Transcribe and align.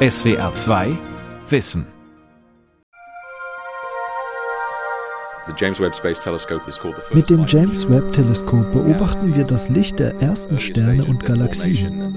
SWR 0.00 0.54
2 0.54 0.96
Wissen. 1.48 1.84
Mit 7.12 7.30
dem 7.30 7.46
James 7.48 7.90
Webb 7.90 8.12
Teleskop 8.12 8.70
beobachten 8.70 9.34
wir 9.34 9.42
das 9.42 9.68
Licht 9.70 9.98
der 9.98 10.14
ersten 10.22 10.60
Sterne 10.60 11.04
und 11.04 11.24
Galaxien. 11.24 12.14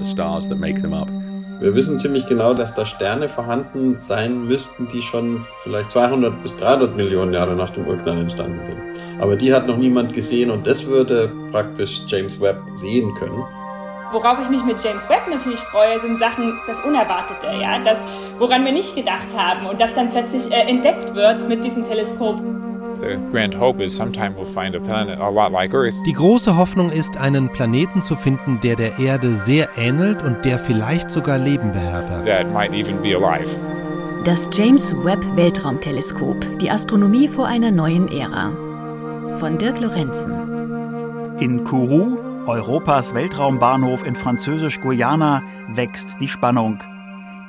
Wir 1.58 1.74
wissen 1.74 1.98
ziemlich 1.98 2.24
genau, 2.28 2.54
dass 2.54 2.76
da 2.76 2.86
Sterne 2.86 3.28
vorhanden 3.28 3.96
sein 3.96 4.46
müssten, 4.46 4.86
die 4.86 5.02
schon 5.02 5.44
vielleicht 5.64 5.90
200 5.90 6.40
bis 6.40 6.56
300 6.58 6.96
Millionen 6.96 7.34
Jahre 7.34 7.56
nach 7.56 7.70
dem 7.70 7.88
Urknall 7.88 8.18
entstanden 8.18 8.64
sind. 8.64 8.78
Aber 9.20 9.34
die 9.34 9.52
hat 9.52 9.66
noch 9.66 9.76
niemand 9.76 10.14
gesehen 10.14 10.52
und 10.52 10.68
das 10.68 10.86
würde 10.86 11.32
praktisch 11.50 12.02
James 12.06 12.40
Webb 12.40 12.60
sehen 12.76 13.12
können. 13.16 13.42
Worauf 14.12 14.38
ich 14.42 14.50
mich 14.50 14.62
mit 14.62 14.82
James 14.84 15.08
Webb 15.08 15.22
natürlich 15.30 15.60
freue, 15.60 15.98
sind 15.98 16.18
Sachen, 16.18 16.60
das 16.66 16.82
Unerwartete, 16.82 17.46
ja, 17.58 17.78
das, 17.78 17.98
woran 18.38 18.62
wir 18.62 18.72
nicht 18.72 18.94
gedacht 18.94 19.28
haben 19.34 19.66
und 19.66 19.80
das 19.80 19.94
dann 19.94 20.10
plötzlich 20.10 20.52
äh, 20.52 20.68
entdeckt 20.68 21.14
wird 21.14 21.48
mit 21.48 21.64
diesem 21.64 21.86
Teleskop. 21.86 22.38
Die 26.06 26.12
große 26.12 26.56
Hoffnung 26.56 26.90
ist, 26.90 27.16
einen 27.16 27.48
Planeten 27.48 28.02
zu 28.02 28.14
finden, 28.14 28.60
der 28.62 28.76
der 28.76 28.98
Erde 28.98 29.30
sehr 29.30 29.70
ähnelt 29.76 30.22
und 30.22 30.44
der 30.44 30.58
vielleicht 30.58 31.10
sogar 31.10 31.38
Leben 31.38 31.72
beherbergt. 31.72 32.28
Das 34.24 34.50
James 34.52 34.94
Webb 35.04 35.24
Weltraumteleskop, 35.34 36.58
die 36.60 36.70
Astronomie 36.70 37.28
vor 37.28 37.46
einer 37.46 37.72
neuen 37.72 38.06
Ära. 38.12 38.52
Von 39.40 39.58
Dirk 39.58 39.80
Lorenzen. 39.80 41.38
In 41.40 41.64
Kourou, 41.64 42.31
Europas 42.46 43.14
Weltraumbahnhof 43.14 44.04
in 44.04 44.16
Französisch-Guyana, 44.16 45.42
wächst 45.74 46.16
die 46.20 46.26
Spannung. 46.26 46.82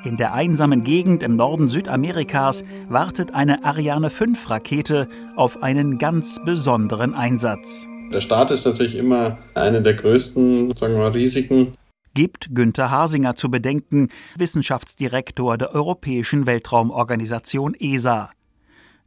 In 0.05 0.17
der 0.17 0.33
einsamen 0.33 0.83
Gegend 0.83 1.23
im 1.23 1.35
Norden 1.35 1.67
Südamerikas 1.67 2.63
wartet 2.89 3.33
eine 3.33 3.65
Ariane 3.65 4.11
5 4.11 4.49
Rakete 4.51 5.07
auf 5.35 5.63
einen 5.63 5.97
ganz 5.97 6.39
besonderen 6.45 7.15
Einsatz. 7.15 7.87
Der 8.11 8.21
Start 8.21 8.51
ist 8.51 8.65
natürlich 8.65 8.95
immer 8.95 9.39
eine 9.55 9.81
der 9.81 9.95
größten, 9.95 10.75
sagen 10.75 10.95
wir 10.95 11.13
Risiken. 11.13 11.73
Gibt 12.13 12.53
Günther 12.53 12.91
Hasinger 12.91 13.35
zu 13.35 13.49
bedenken, 13.49 14.09
Wissenschaftsdirektor 14.37 15.57
der 15.57 15.73
Europäischen 15.73 16.45
Weltraumorganisation 16.45 17.73
ESA. 17.73 18.29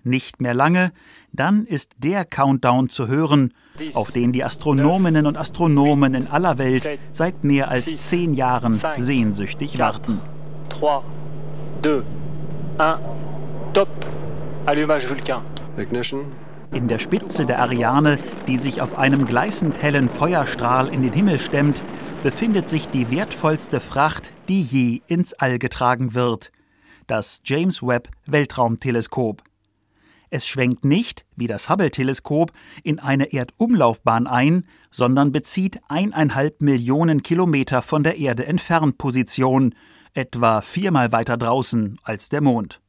Nicht 0.06 0.40
mehr 0.40 0.54
lange, 0.54 0.92
dann 1.32 1.66
ist 1.66 1.96
der 1.98 2.24
Countdown 2.24 2.88
zu 2.88 3.08
hören, 3.08 3.52
auf 3.92 4.12
den 4.12 4.30
die 4.30 4.44
Astronominnen 4.44 5.26
und 5.26 5.36
Astronomen 5.36 6.14
in 6.14 6.28
aller 6.28 6.58
Welt 6.58 6.88
seit 7.12 7.42
mehr 7.42 7.72
als 7.72 8.02
zehn 8.02 8.32
Jahren 8.32 8.80
sehnsüchtig 8.98 9.80
warten. 9.80 10.20
3, 10.68 11.02
2, 11.82 12.02
1, 12.78 13.00
top. 13.72 13.88
Allumage 14.66 15.10
Vulcan. 15.10 15.42
Ignition. 15.76 16.26
In 16.70 16.86
der 16.86 17.00
Spitze 17.00 17.44
der 17.44 17.60
Ariane, 17.60 18.20
die 18.46 18.58
sich 18.58 18.80
auf 18.80 18.96
einem 18.96 19.24
gleißend 19.24 19.82
hellen 19.82 20.08
Feuerstrahl 20.08 20.86
in 20.86 21.02
den 21.02 21.12
Himmel 21.12 21.40
stemmt, 21.40 21.82
befindet 22.22 22.70
sich 22.70 22.86
die 22.88 23.10
wertvollste 23.10 23.80
Fracht, 23.80 24.30
die 24.48 24.62
je 24.62 25.00
ins 25.08 25.34
All 25.34 25.58
getragen 25.58 26.14
wird. 26.14 26.52
Das 27.08 27.40
James 27.44 27.82
Webb 27.82 28.08
Weltraumteleskop. 28.26 29.42
Es 30.30 30.46
schwenkt 30.46 30.84
nicht, 30.84 31.24
wie 31.36 31.46
das 31.46 31.68
Hubble-Teleskop, 31.68 32.52
in 32.82 32.98
eine 32.98 33.32
Erdumlaufbahn 33.32 34.26
ein, 34.26 34.64
sondern 34.90 35.32
bezieht 35.32 35.80
eineinhalb 35.88 36.60
Millionen 36.62 37.22
Kilometer 37.22 37.82
von 37.82 38.02
der 38.02 38.18
Erde 38.18 38.46
entfernt 38.46 38.98
Position 38.98 39.74
etwa 40.14 40.62
viermal 40.62 41.12
weiter 41.12 41.36
draußen 41.36 41.98
als 42.02 42.28
der 42.28 42.40
Mond. 42.40 42.80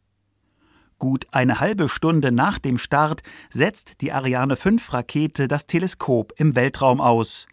Gut 0.99 1.27
eine 1.31 1.59
halbe 1.59 1.89
Stunde 1.89 2.31
nach 2.31 2.57
dem 2.57 2.79
Start 2.79 3.21
setzt 3.51 4.01
die 4.01 4.11
Ariane 4.11 4.55
5 4.55 4.93
Rakete 4.93 5.47
das 5.47 5.67
Teleskop 5.67 6.33
im 6.37 6.55
Weltraum 6.55 7.01
aus. 7.01 7.47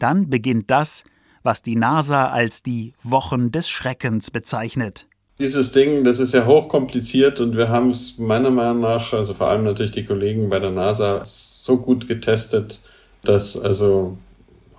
Dann 0.00 0.30
beginnt 0.30 0.70
das, 0.70 1.04
was 1.44 1.62
die 1.62 1.76
NASA 1.76 2.30
als 2.30 2.62
die 2.62 2.94
Wochen 3.02 3.52
des 3.52 3.68
Schreckens 3.68 4.32
bezeichnet. 4.32 5.06
Dieses 5.38 5.72
Ding, 5.72 6.04
das 6.04 6.18
ist 6.20 6.34
ja 6.34 6.46
hochkompliziert 6.46 7.40
und 7.40 7.56
wir 7.56 7.68
haben 7.68 7.90
es 7.90 8.18
meiner 8.18 8.50
Meinung 8.50 8.80
nach, 8.80 9.12
also 9.12 9.34
vor 9.34 9.48
allem 9.48 9.64
natürlich 9.64 9.92
die 9.92 10.04
Kollegen 10.04 10.48
bei 10.50 10.58
der 10.58 10.70
NASA, 10.70 11.22
so 11.24 11.78
gut 11.78 12.06
getestet, 12.06 12.80
dass 13.24 13.58
also 13.58 14.16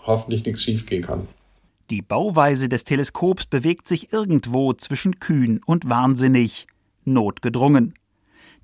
hoffentlich 0.05 0.45
nichts 0.45 0.63
schiefgehen 0.63 1.03
kann. 1.03 1.27
Die 1.89 2.01
Bauweise 2.01 2.69
des 2.69 2.85
Teleskops 2.85 3.45
bewegt 3.45 3.87
sich 3.87 4.13
irgendwo 4.13 4.73
zwischen 4.73 5.19
kühn 5.19 5.59
und 5.65 5.89
wahnsinnig, 5.89 6.67
notgedrungen. 7.03 7.93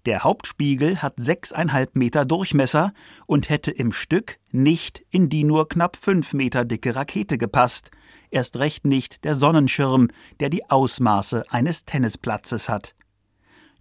Der 0.09 0.23
Hauptspiegel 0.23 1.03
hat 1.03 1.13
sechseinhalb 1.17 1.95
Meter 1.95 2.25
Durchmesser 2.25 2.93
und 3.27 3.47
hätte 3.47 3.69
im 3.69 3.91
Stück 3.91 4.39
nicht 4.49 5.05
in 5.11 5.29
die 5.29 5.43
nur 5.43 5.69
knapp 5.69 5.97
fünf 5.97 6.33
Meter 6.33 6.65
dicke 6.65 6.95
Rakete 6.95 7.37
gepasst, 7.37 7.91
erst 8.31 8.57
recht 8.57 8.85
nicht 8.85 9.23
der 9.23 9.35
Sonnenschirm, 9.35 10.07
der 10.39 10.49
die 10.49 10.67
Ausmaße 10.67 11.43
eines 11.51 11.85
Tennisplatzes 11.85 12.69
hat. 12.69 12.95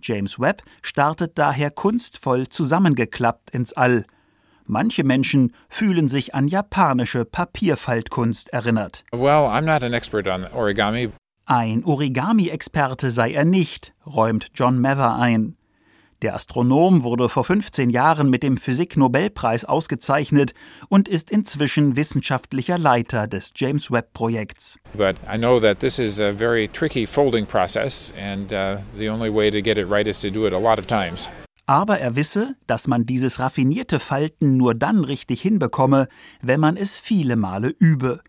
James 0.02 0.38
Webb 0.38 0.60
startet 0.82 1.38
daher 1.38 1.70
kunstvoll 1.70 2.46
zusammengeklappt 2.50 3.48
ins 3.48 3.72
All– 3.72 4.04
Manche 4.70 5.02
Menschen 5.02 5.54
fühlen 5.70 6.08
sich 6.08 6.34
an 6.34 6.46
japanische 6.46 7.24
Papierfaltkunst 7.24 8.50
erinnert. 8.50 9.02
Well, 9.12 9.46
I'm 9.48 9.62
not 9.62 9.82
an 9.82 9.94
expert 9.94 10.28
on 10.28 10.44
origami. 10.44 11.08
Ein 11.46 11.84
Origami-Experte 11.84 13.10
sei 13.10 13.32
er 13.32 13.46
nicht, 13.46 13.94
räumt 14.04 14.48
John 14.52 14.78
Mather 14.78 15.16
ein. 15.16 15.57
Der 16.22 16.34
Astronom 16.34 17.04
wurde 17.04 17.28
vor 17.28 17.44
15 17.44 17.90
Jahren 17.90 18.28
mit 18.28 18.42
dem 18.42 18.56
Physik-Nobelpreis 18.56 19.64
ausgezeichnet 19.64 20.52
und 20.88 21.06
ist 21.08 21.30
inzwischen 21.30 21.94
wissenschaftlicher 21.94 22.76
Leiter 22.76 23.28
des 23.28 23.52
James 23.54 23.90
Webb-Projekts. 23.90 24.80
But 24.94 25.16
I 25.32 25.38
know 25.38 25.60
that 25.60 25.78
this 25.78 25.98
is 25.98 26.20
a 26.20 26.32
very 26.32 26.68
tricky 26.68 27.06
folding 27.06 27.46
process 27.46 28.12
and 28.20 28.52
uh, 28.52 28.78
the 28.98 29.08
only 29.08 29.32
way 29.32 29.50
to 29.50 29.62
get 29.62 29.78
it 29.78 29.88
right 29.88 30.08
is 30.08 30.20
to 30.20 30.30
do 30.30 30.46
it 30.46 30.52
a 30.52 30.58
lot 30.58 30.78
of 30.78 30.86
times 30.86 31.30
aber 31.68 32.00
er 32.00 32.16
wisse, 32.16 32.56
dass 32.66 32.86
man 32.86 33.04
dieses 33.04 33.40
raffinierte 33.40 34.00
Falten 34.00 34.56
nur 34.56 34.74
dann 34.74 35.04
richtig 35.04 35.42
hinbekomme, 35.42 36.08
wenn 36.40 36.60
man 36.60 36.78
es 36.78 36.98
viele 36.98 37.36
Male 37.36 37.68
übe. 37.68 38.22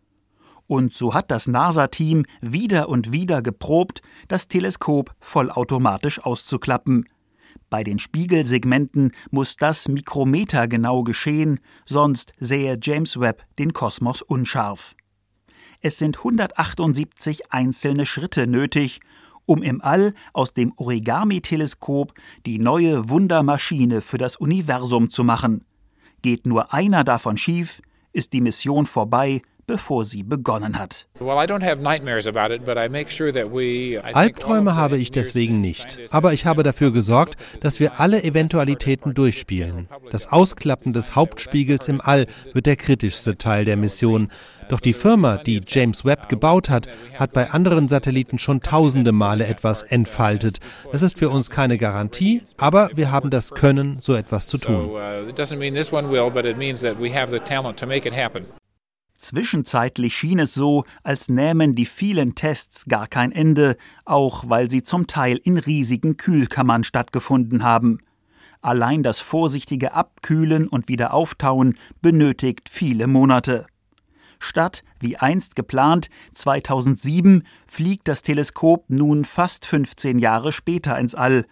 Und 0.68 0.94
so 0.94 1.14
hat 1.14 1.32
das 1.32 1.48
NASA-Team 1.48 2.26
wieder 2.42 2.90
und 2.90 3.14
wieder 3.14 3.42
geprobt, 3.42 4.02
das 4.28 4.50
Teleskop 4.50 5.16
vollautomatisch 5.22 6.22
auszuklappen. 6.22 7.08
Bei 7.70 7.84
den 7.84 8.00
Spiegelsegmenten 8.00 9.12
muss 9.30 9.56
das 9.56 9.88
mikrometergenau 9.88 11.04
geschehen, 11.04 11.60
sonst 11.86 12.34
sähe 12.40 12.78
James 12.82 13.20
Webb 13.20 13.44
den 13.60 13.74
Kosmos 13.74 14.22
unscharf. 14.22 14.96
Es 15.82 15.98
sind 15.98 16.18
178 16.18 17.52
einzelne 17.52 18.06
Schritte 18.06 18.48
nötig, 18.48 19.00
um 19.46 19.64
im 19.64 19.82
All 19.82 20.14
aus 20.34 20.54
dem 20.54 20.74
Origami-Teleskop 20.76 22.14
die 22.46 22.60
neue 22.60 23.10
Wundermaschine 23.10 24.02
für 24.02 24.18
das 24.18 24.36
Universum 24.36 25.10
zu 25.10 25.24
machen. 25.24 25.64
Geht 26.22 26.46
nur 26.46 26.74
einer 26.74 27.04
davon 27.04 27.38
schief, 27.38 27.82
ist 28.12 28.34
die 28.34 28.42
Mission 28.42 28.86
vorbei, 28.86 29.42
bevor 29.70 30.04
sie 30.04 30.24
begonnen 30.24 30.80
hat. 30.80 31.06
Albträume 34.14 34.76
habe 34.76 34.98
ich 34.98 35.12
deswegen 35.12 35.62
nicht, 35.62 36.00
aber 36.10 36.34
ich 36.34 36.48
habe 36.48 36.64
dafür 36.64 36.92
gesorgt, 36.92 37.36
dass 37.62 37.80
wir 37.80 38.00
alle 38.00 38.24
Eventualitäten 38.24 39.14
durchspielen. 39.14 39.88
Das 40.10 40.32
Ausklappen 40.32 40.92
des 40.92 41.16
Hauptspiegels 41.16 41.88
im 41.88 42.02
All 42.02 42.26
wird 42.52 42.66
der 42.66 42.78
kritischste 42.78 43.38
Teil 43.38 43.64
der 43.66 43.78
Mission. 43.78 44.30
Doch 44.70 44.80
die 44.80 44.94
Firma, 44.94 45.38
die 45.38 45.62
James 45.68 46.04
Webb 46.04 46.30
gebaut 46.30 46.70
hat, 46.72 46.88
hat 47.18 47.34
bei 47.34 47.52
anderen 47.52 47.88
Satelliten 47.88 48.40
schon 48.40 48.62
tausende 48.62 49.12
Male 49.12 49.46
etwas 49.46 49.84
entfaltet. 49.84 50.58
Das 50.92 51.04
ist 51.04 51.20
für 51.20 51.30
uns 51.30 51.52
keine 51.52 51.78
Garantie, 51.78 52.42
aber 52.58 52.90
wir 52.96 53.12
haben 53.12 53.30
das 53.30 53.52
Können, 53.52 53.98
so 54.00 54.16
etwas 54.16 54.48
zu 54.48 54.58
tun. 54.58 54.90
Zwischenzeitlich 59.20 60.16
schien 60.16 60.40
es 60.40 60.54
so, 60.54 60.86
als 61.04 61.28
nähmen 61.28 61.76
die 61.76 61.86
vielen 61.86 62.36
Tests 62.36 62.86
gar 62.86 63.06
kein 63.06 63.34
Ende, 63.34 63.76
auch 64.06 64.48
weil 64.48 64.72
sie 64.72 64.82
zum 64.82 65.08
Teil 65.08 65.36
in 65.44 65.58
riesigen 65.58 66.16
Kühlkammern 66.16 66.86
stattgefunden 66.86 67.62
haben. 67.62 68.00
Allein 68.62 69.04
das 69.04 69.20
vorsichtige 69.20 69.94
Abkühlen 69.94 70.70
und 70.70 70.88
Wiederauftauen 70.88 71.78
benötigt 72.02 72.70
viele 72.70 73.08
Monate. 73.08 73.68
Statt, 74.40 74.86
wie 75.02 75.18
einst 75.18 75.58
geplant, 75.58 76.10
2007 76.34 77.44
fliegt 77.68 78.08
das 78.08 78.22
Teleskop 78.22 78.86
nun 78.88 79.26
fast 79.26 79.66
15 79.66 80.20
Jahre 80.20 80.54
später 80.54 80.98
ins 80.98 81.14
All. 81.14 81.46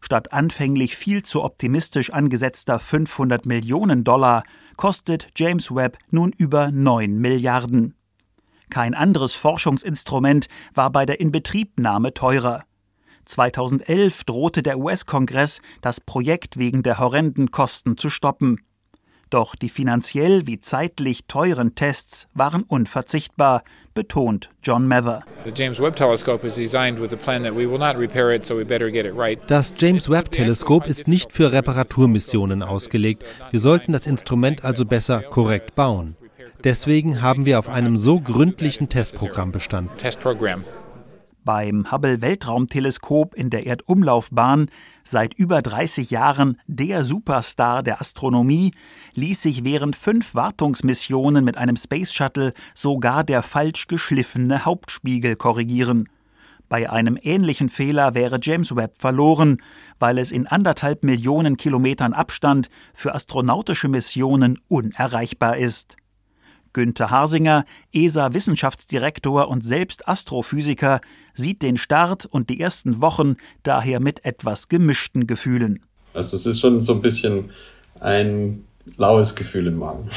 Statt 0.00 0.32
anfänglich 0.32 0.96
viel 0.96 1.22
zu 1.22 1.42
optimistisch 1.42 2.10
angesetzter 2.12 2.78
500 2.78 3.46
Millionen 3.46 4.02
Dollar 4.04 4.44
kostet 4.76 5.28
James 5.36 5.74
Webb 5.74 5.98
nun 6.10 6.32
über 6.36 6.70
9 6.70 7.18
Milliarden. 7.18 7.94
Kein 8.70 8.94
anderes 8.94 9.34
Forschungsinstrument 9.34 10.46
war 10.74 10.90
bei 10.90 11.04
der 11.04 11.20
Inbetriebnahme 11.20 12.14
teurer. 12.14 12.64
2011 13.26 14.24
drohte 14.24 14.62
der 14.62 14.78
US-Kongress, 14.78 15.60
das 15.82 16.00
Projekt 16.00 16.56
wegen 16.56 16.82
der 16.82 16.98
horrenden 16.98 17.50
Kosten 17.50 17.96
zu 17.96 18.08
stoppen. 18.08 18.60
Doch 19.30 19.54
die 19.54 19.68
finanziell 19.68 20.48
wie 20.48 20.60
zeitlich 20.60 21.26
teuren 21.28 21.76
Tests 21.76 22.26
waren 22.34 22.64
unverzichtbar, 22.64 23.62
betont 23.94 24.50
John 24.62 24.88
Mather. 24.88 25.22
Das 25.44 25.58
James 25.58 25.80
Webb-Teleskop 30.10 30.86
ist 30.86 31.08
nicht 31.08 31.32
für 31.32 31.52
Reparaturmissionen 31.52 32.62
ausgelegt. 32.62 33.24
Wir 33.50 33.60
sollten 33.60 33.92
das 33.92 34.06
Instrument 34.08 34.64
also 34.64 34.84
besser 34.84 35.22
korrekt 35.22 35.76
bauen. 35.76 36.16
Deswegen 36.64 37.22
haben 37.22 37.46
wir 37.46 37.58
auf 37.58 37.68
einem 37.68 37.96
so 37.96 38.20
gründlichen 38.20 38.88
Testprogramm 38.88 39.52
bestanden. 39.52 39.96
Beim 41.44 41.90
Hubble 41.90 42.20
Weltraumteleskop 42.20 43.34
in 43.34 43.48
der 43.48 43.66
Erdumlaufbahn, 43.66 44.70
seit 45.04 45.32
über 45.34 45.62
30 45.62 46.10
Jahren 46.10 46.60
der 46.66 47.02
Superstar 47.02 47.82
der 47.82 48.00
Astronomie, 48.00 48.72
ließ 49.14 49.42
sich 49.42 49.64
während 49.64 49.96
fünf 49.96 50.34
Wartungsmissionen 50.34 51.44
mit 51.44 51.56
einem 51.56 51.76
Space 51.76 52.12
Shuttle 52.12 52.52
sogar 52.74 53.24
der 53.24 53.42
falsch 53.42 53.86
geschliffene 53.86 54.66
Hauptspiegel 54.66 55.36
korrigieren. 55.36 56.08
Bei 56.68 56.88
einem 56.90 57.18
ähnlichen 57.20 57.68
Fehler 57.68 58.14
wäre 58.14 58.38
James 58.40 58.76
Webb 58.76 58.96
verloren, 58.98 59.62
weil 59.98 60.18
es 60.18 60.30
in 60.32 60.46
anderthalb 60.46 61.02
Millionen 61.02 61.56
Kilometern 61.56 62.12
Abstand 62.12 62.68
für 62.94 63.14
astronautische 63.14 63.88
Missionen 63.88 64.58
unerreichbar 64.68 65.56
ist. 65.56 65.96
Günther 66.72 67.10
Harsinger, 67.10 67.64
ESA-Wissenschaftsdirektor 67.92 69.48
und 69.48 69.64
selbst 69.64 70.08
Astrophysiker, 70.08 71.00
sieht 71.34 71.62
den 71.62 71.76
Start 71.76 72.26
und 72.26 72.50
die 72.50 72.60
ersten 72.60 73.00
Wochen 73.00 73.36
daher 73.62 74.00
mit 74.00 74.24
etwas 74.24 74.68
gemischten 74.68 75.26
Gefühlen. 75.26 75.84
Also 76.14 76.36
es 76.36 76.46
ist 76.46 76.60
schon 76.60 76.80
so 76.80 76.94
ein 76.94 77.02
bisschen 77.02 77.50
ein 78.00 78.64
laues 78.96 79.34
Gefühl 79.34 79.68
im 79.68 79.78
Magen. 79.78 80.08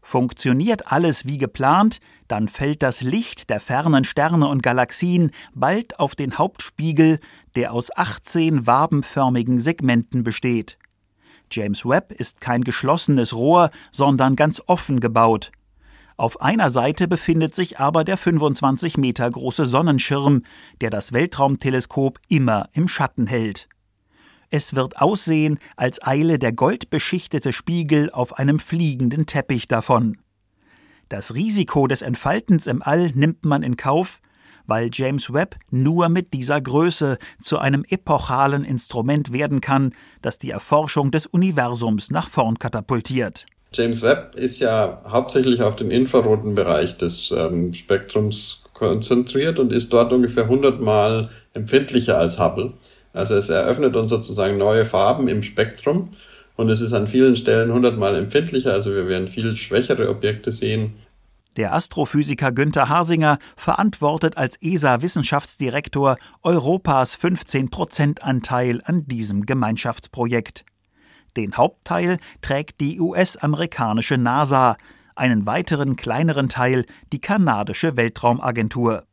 Funktioniert 0.00 0.92
alles 0.92 1.24
wie 1.24 1.38
geplant, 1.38 1.98
dann 2.28 2.48
fällt 2.48 2.82
das 2.82 3.00
Licht 3.00 3.48
der 3.48 3.58
fernen 3.58 4.04
Sterne 4.04 4.48
und 4.48 4.62
Galaxien 4.62 5.30
bald 5.54 5.98
auf 5.98 6.14
den 6.14 6.36
Hauptspiegel, 6.36 7.18
der 7.56 7.72
aus 7.72 7.90
18 7.96 8.66
wabenförmigen 8.66 9.60
Segmenten 9.60 10.22
besteht. 10.22 10.78
James 11.50 11.84
Webb 11.86 12.12
ist 12.12 12.40
kein 12.40 12.64
geschlossenes 12.64 13.34
Rohr, 13.34 13.70
sondern 13.92 14.36
ganz 14.36 14.60
offen 14.66 15.00
gebaut. 15.00 15.52
Auf 16.16 16.40
einer 16.40 16.70
Seite 16.70 17.08
befindet 17.08 17.54
sich 17.54 17.80
aber 17.80 18.04
der 18.04 18.16
25 18.16 18.98
Meter 18.98 19.28
große 19.28 19.66
Sonnenschirm, 19.66 20.42
der 20.80 20.90
das 20.90 21.12
Weltraumteleskop 21.12 22.20
immer 22.28 22.68
im 22.72 22.86
Schatten 22.86 23.26
hält. 23.26 23.68
Es 24.50 24.76
wird 24.76 25.00
aussehen, 25.00 25.58
als 25.76 26.00
eile 26.06 26.38
der 26.38 26.52
goldbeschichtete 26.52 27.52
Spiegel 27.52 28.10
auf 28.12 28.38
einem 28.38 28.60
fliegenden 28.60 29.26
Teppich 29.26 29.66
davon. 29.66 30.18
Das 31.08 31.34
Risiko 31.34 31.88
des 31.88 32.02
Entfaltens 32.02 32.68
im 32.68 32.80
All 32.80 33.10
nimmt 33.14 33.44
man 33.44 33.64
in 33.64 33.76
Kauf, 33.76 34.20
weil 34.66 34.90
James 34.92 35.32
Webb 35.32 35.56
nur 35.70 36.08
mit 36.08 36.32
dieser 36.32 36.60
Größe 36.60 37.18
zu 37.42 37.58
einem 37.58 37.84
epochalen 37.88 38.64
Instrument 38.64 39.32
werden 39.32 39.60
kann, 39.60 39.92
das 40.22 40.38
die 40.38 40.50
Erforschung 40.50 41.10
des 41.10 41.26
Universums 41.26 42.10
nach 42.10 42.28
vorn 42.28 42.58
katapultiert. 42.58 43.46
James 43.74 44.02
Webb 44.02 44.36
ist 44.36 44.60
ja 44.60 45.02
hauptsächlich 45.08 45.62
auf 45.62 45.76
den 45.76 45.90
infraroten 45.90 46.54
Bereich 46.54 46.96
des 46.96 47.32
ähm, 47.32 47.72
Spektrums 47.74 48.62
konzentriert 48.72 49.58
und 49.58 49.72
ist 49.72 49.92
dort 49.92 50.12
ungefähr 50.12 50.44
100 50.44 50.80
Mal 50.80 51.30
empfindlicher 51.54 52.18
als 52.18 52.38
Hubble. 52.38 52.72
Also 53.12 53.34
es 53.34 53.48
eröffnet 53.48 53.96
uns 53.96 54.08
sozusagen 54.08 54.58
neue 54.58 54.84
Farben 54.84 55.28
im 55.28 55.42
Spektrum 55.42 56.10
und 56.56 56.68
es 56.68 56.80
ist 56.80 56.92
an 56.92 57.08
vielen 57.08 57.36
Stellen 57.36 57.68
100 57.68 57.96
Mal 57.98 58.16
empfindlicher, 58.16 58.72
also 58.72 58.94
wir 58.94 59.08
werden 59.08 59.28
viel 59.28 59.56
schwächere 59.56 60.08
Objekte 60.08 60.52
sehen. 60.52 60.94
Der 61.56 61.72
Astrophysiker 61.72 62.50
Günther 62.50 62.88
Harsinger 62.88 63.38
verantwortet 63.56 64.36
als 64.36 64.56
ESA-Wissenschaftsdirektor 64.60 66.16
Europas 66.42 67.16
15% 67.16 68.20
Anteil 68.20 68.82
an 68.84 69.06
diesem 69.06 69.46
Gemeinschaftsprojekt. 69.46 70.64
Den 71.36 71.56
Hauptteil 71.56 72.18
trägt 72.42 72.80
die 72.80 73.00
US-amerikanische 73.00 74.18
NASA, 74.18 74.76
einen 75.16 75.46
weiteren 75.46 75.96
kleineren 75.96 76.48
Teil 76.48 76.84
die 77.12 77.20
kanadische 77.20 77.96
Weltraumagentur. 77.96 79.04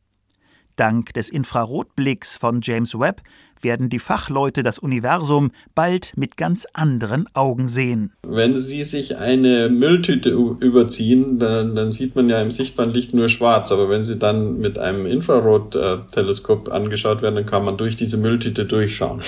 Dank 0.75 1.13
des 1.13 1.29
Infrarotblicks 1.29 2.37
von 2.37 2.61
James 2.61 2.97
Webb 2.97 3.21
werden 3.61 3.89
die 3.89 3.99
Fachleute 3.99 4.63
das 4.63 4.79
Universum 4.79 5.51
bald 5.75 6.13
mit 6.15 6.37
ganz 6.37 6.65
anderen 6.73 7.27
Augen 7.35 7.67
sehen. 7.67 8.13
Wenn 8.27 8.57
Sie 8.57 8.83
sich 8.83 9.17
eine 9.17 9.69
Mülltüte 9.69 10.31
überziehen, 10.31 11.37
dann, 11.37 11.75
dann 11.75 11.91
sieht 11.91 12.15
man 12.15 12.29
ja 12.29 12.41
im 12.41 12.51
sichtbaren 12.51 12.91
Licht 12.93 13.13
nur 13.13 13.29
schwarz. 13.29 13.71
Aber 13.71 13.89
wenn 13.89 14.03
Sie 14.03 14.17
dann 14.17 14.57
mit 14.59 14.79
einem 14.79 15.05
Infrarotteleskop 15.05 16.71
angeschaut 16.71 17.21
werden, 17.21 17.35
dann 17.35 17.45
kann 17.45 17.65
man 17.65 17.77
durch 17.77 17.95
diese 17.95 18.17
Mülltüte 18.17 18.65
durchschauen. 18.65 19.21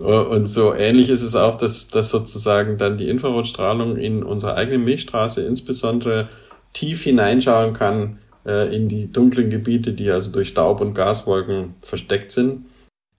Und 0.00 0.46
so 0.46 0.74
ähnlich 0.74 1.10
ist 1.10 1.22
es 1.22 1.36
auch, 1.36 1.56
dass, 1.56 1.88
dass 1.88 2.08
sozusagen 2.08 2.78
dann 2.78 2.96
die 2.96 3.10
Infrarotstrahlung 3.10 3.98
in 3.98 4.22
unsere 4.22 4.56
eigene 4.56 4.78
Milchstraße 4.78 5.42
insbesondere 5.42 6.30
tief 6.72 7.02
hineinschauen 7.02 7.74
kann 7.74 8.18
äh, 8.46 8.74
in 8.74 8.88
die 8.88 9.12
dunklen 9.12 9.50
Gebiete, 9.50 9.92
die 9.92 10.10
also 10.10 10.32
durch 10.32 10.48
Staub 10.48 10.80
und 10.80 10.94
Gaswolken 10.94 11.74
versteckt 11.82 12.32
sind. 12.32 12.64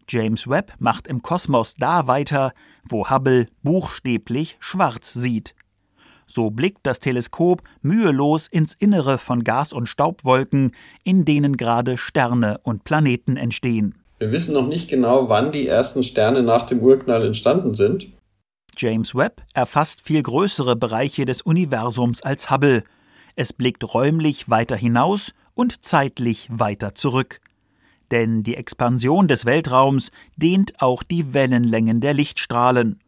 James 0.10 0.50
Webb 0.50 0.74
macht 0.80 1.07
im 1.07 1.22
Kosmos 1.22 1.75
da 1.75 2.07
weiter, 2.07 2.51
wo 2.84 3.12
Hubble 3.12 3.45
buchstäblich 3.62 4.57
schwarz 4.60 5.13
sieht. 5.13 5.54
So 6.25 6.50
blickt 6.50 6.80
das 6.84 7.00
Teleskop 7.00 7.62
mühelos 7.84 8.48
ins 8.48 8.74
Innere 8.74 9.19
von 9.19 9.44
Gas- 9.44 9.74
und 9.74 9.88
Staubwolken, 9.88 10.72
in 11.04 11.25
denen 11.25 11.57
gerade 11.57 11.98
Sterne 12.00 12.60
und 12.63 12.86
Planeten 12.86 13.38
entstehen. 13.38 14.00
Wir 14.22 14.32
wissen 14.32 14.54
noch 14.54 14.68
nicht 14.68 14.88
genau, 14.88 15.30
wann 15.30 15.52
die 15.52 15.68
ersten 15.68 16.04
Sterne 16.04 16.44
nach 16.44 16.68
dem 16.68 16.80
Urknall 16.82 17.26
entstanden 17.26 17.74
sind. 17.74 18.10
James 18.78 19.16
Webb 19.16 19.42
erfasst 19.56 20.04
viel 20.04 20.22
größere 20.22 20.76
Bereiche 20.76 21.26
des 21.26 21.42
Universums 21.42 22.22
als 22.22 22.52
Hubble. 22.52 22.84
Es 23.36 23.52
blickt 23.52 23.96
räumlich 23.96 24.48
weiter 24.48 24.76
hinaus 24.76 25.34
und 25.56 25.84
zeitlich 25.84 26.48
weiter 26.52 26.94
zurück. 26.94 27.42
Denn 28.12 28.44
die 28.44 28.56
Expansion 28.56 29.28
des 29.28 29.48
Weltraums 29.48 30.12
dehnt 30.38 30.84
auch 30.84 31.01
die 31.01 31.34
Wellenlängen 31.34 32.00
der 32.00 32.13
Lichtstrahlen. 32.13 33.00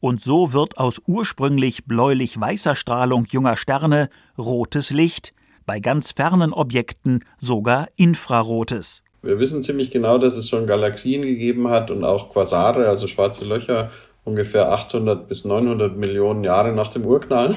Und 0.00 0.20
so 0.20 0.52
wird 0.52 0.76
aus 0.76 1.00
ursprünglich 1.06 1.86
bläulich-weißer 1.86 2.76
Strahlung 2.76 3.24
junger 3.24 3.56
Sterne 3.56 4.10
rotes 4.36 4.90
Licht, 4.90 5.32
bei 5.64 5.80
ganz 5.80 6.12
fernen 6.12 6.52
Objekten 6.52 7.24
sogar 7.38 7.88
infrarotes. 7.96 9.01
Wir 9.22 9.38
wissen 9.38 9.62
ziemlich 9.62 9.90
genau, 9.90 10.18
dass 10.18 10.36
es 10.36 10.48
schon 10.48 10.66
Galaxien 10.66 11.22
gegeben 11.22 11.68
hat 11.68 11.90
und 11.90 12.02
auch 12.02 12.30
Quasare, 12.30 12.88
also 12.88 13.06
schwarze 13.06 13.44
Löcher, 13.44 13.90
ungefähr 14.24 14.72
800 14.72 15.28
bis 15.28 15.44
900 15.44 15.96
Millionen 15.96 16.42
Jahre 16.42 16.72
nach 16.72 16.88
dem 16.88 17.06
Urknall. 17.06 17.54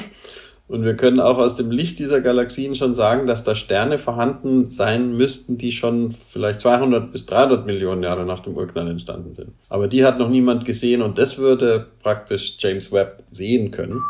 Und 0.68 0.84
wir 0.84 0.96
können 0.96 1.20
auch 1.20 1.38
aus 1.38 1.56
dem 1.56 1.70
Licht 1.70 2.00
dieser 2.00 2.22
Galaxien 2.22 2.76
schon 2.76 2.96
sagen, 2.96 3.28
dass 3.28 3.44
da 3.44 3.54
Sterne 3.54 4.00
vorhanden 4.00 4.66
sein 4.66 5.16
müssten, 5.16 5.60
die 5.60 5.72
schon 5.72 6.12
vielleicht 6.12 6.60
200 6.62 7.12
bis 7.12 7.28
300 7.28 7.68
Millionen 7.68 8.02
Jahre 8.02 8.26
nach 8.26 8.40
dem 8.40 8.56
Urknall 8.56 8.90
entstanden 8.90 9.34
sind. 9.34 9.52
Aber 9.70 9.88
die 9.88 10.04
hat 10.04 10.18
noch 10.18 10.30
niemand 10.30 10.66
gesehen 10.66 11.04
und 11.04 11.20
das 11.20 11.38
würde 11.38 11.88
praktisch 12.02 12.56
James 12.60 12.92
Webb 12.92 13.24
sehen 13.32 13.70
können. 13.70 14.02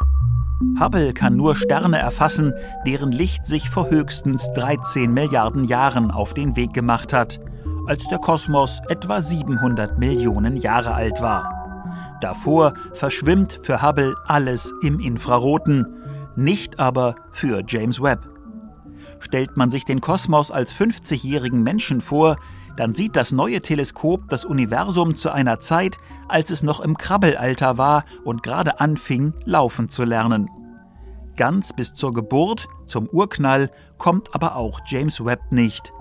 Hubble 0.80 1.14
kann 1.14 1.36
nur 1.36 1.56
Sterne 1.56 2.00
erfassen, 2.00 2.54
deren 2.86 3.12
Licht 3.12 3.46
sich 3.46 3.70
vor 3.70 3.90
höchstens 3.90 4.50
13 4.54 5.14
Milliarden 5.14 5.66
Jahren 5.66 6.12
auf 6.12 6.34
den 6.34 6.56
Weg 6.56 6.74
gemacht 6.74 7.12
hat, 7.12 7.42
als 7.88 8.08
der 8.08 8.20
Kosmos 8.20 8.82
etwa 8.88 9.22
700 9.22 10.00
Millionen 10.00 10.56
Jahre 10.56 10.94
alt 10.94 11.22
war. 11.22 12.18
Davor 12.22 12.74
verschwimmt 12.94 13.60
für 13.64 13.82
Hubble 13.82 14.16
alles 14.26 14.74
im 14.82 15.00
Infraroten, 15.00 15.86
nicht 16.38 16.80
aber 16.80 17.16
für 17.32 17.62
James 17.68 18.02
Webb. 18.02 18.30
Stellt 19.20 19.58
man 19.58 19.72
sich 19.72 19.84
den 19.84 20.00
Kosmos 20.00 20.52
als 20.52 20.74
50-jährigen 20.74 21.64
Menschen 21.64 22.00
vor, 22.00 22.38
dann 22.78 22.94
sieht 22.94 23.16
das 23.16 23.32
neue 23.32 23.62
Teleskop 23.62 24.28
das 24.30 24.46
Universum 24.46 25.16
zu 25.16 25.32
einer 25.32 25.60
Zeit, 25.60 25.98
als 26.28 26.52
es 26.52 26.64
noch 26.64 26.80
im 26.80 26.98
Krabbelalter 26.98 27.78
war 27.78 28.06
und 28.24 28.44
gerade 28.44 28.80
anfing, 28.80 29.34
laufen 29.46 29.90
zu 29.90 30.04
lernen. 30.04 30.50
Ganz 31.38 31.74
bis 31.74 31.94
zur 31.94 32.14
Geburt, 32.14 32.68
zum 32.86 33.08
Urknall, 33.08 33.70
kommt 33.98 34.34
aber 34.34 34.56
auch 34.56 34.80
James 34.86 35.24
Webb 35.24 35.42
nicht. 35.52 35.92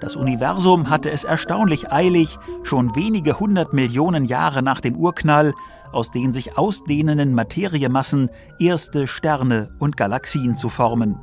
Das 0.00 0.14
Universum 0.14 0.90
hatte 0.90 1.10
es 1.10 1.24
erstaunlich 1.24 1.90
eilig, 1.90 2.38
schon 2.62 2.94
wenige 2.94 3.40
hundert 3.40 3.72
Millionen 3.72 4.24
Jahre 4.24 4.62
nach 4.62 4.80
dem 4.80 4.96
Urknall, 4.96 5.54
aus 5.92 6.10
den 6.10 6.32
sich 6.32 6.56
ausdehnenden 6.56 7.34
Materiemassen 7.34 8.30
erste 8.60 9.06
Sterne 9.06 9.70
und 9.78 9.96
Galaxien 9.96 10.54
zu 10.54 10.68
formen. 10.68 11.18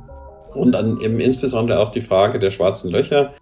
Und 0.54 0.72
dann 0.72 1.00
eben 1.00 1.20
insbesondere 1.20 1.80
auch 1.80 1.90
die 1.90 2.00
Frage 2.00 2.38
der 2.38 2.50
schwarzen 2.50 2.90
Löcher. 2.90 3.32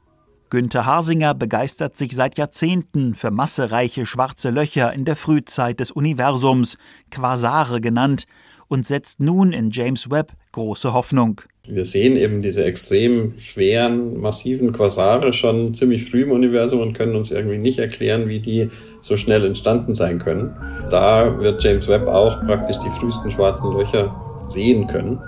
Günther 0.54 0.86
Harsinger 0.86 1.34
begeistert 1.34 1.96
sich 1.96 2.14
seit 2.14 2.38
Jahrzehnten 2.38 3.16
für 3.16 3.32
massereiche 3.32 4.06
schwarze 4.06 4.50
Löcher 4.50 4.92
in 4.92 5.04
der 5.04 5.16
Frühzeit 5.16 5.80
des 5.80 5.90
Universums, 5.90 6.78
Quasare 7.10 7.80
genannt, 7.80 8.26
und 8.68 8.86
setzt 8.86 9.18
nun 9.18 9.52
in 9.52 9.72
James 9.72 10.12
Webb 10.12 10.30
große 10.52 10.92
Hoffnung. 10.92 11.40
Wir 11.66 11.84
sehen 11.84 12.16
eben 12.16 12.40
diese 12.40 12.64
extrem 12.64 13.36
schweren, 13.36 14.20
massiven 14.20 14.72
Quasare 14.72 15.32
schon 15.32 15.74
ziemlich 15.74 16.08
früh 16.08 16.22
im 16.22 16.30
Universum 16.30 16.78
und 16.82 16.92
können 16.92 17.16
uns 17.16 17.32
irgendwie 17.32 17.58
nicht 17.58 17.80
erklären, 17.80 18.28
wie 18.28 18.38
die 18.38 18.70
so 19.00 19.16
schnell 19.16 19.44
entstanden 19.44 19.92
sein 19.92 20.20
können. 20.20 20.54
Da 20.88 21.36
wird 21.40 21.64
James 21.64 21.88
Webb 21.88 22.06
auch 22.06 22.46
praktisch 22.46 22.76
die 22.78 22.90
frühesten 22.90 23.32
schwarzen 23.32 23.72
Löcher 23.72 24.14
sehen 24.50 24.86
können. 24.86 25.18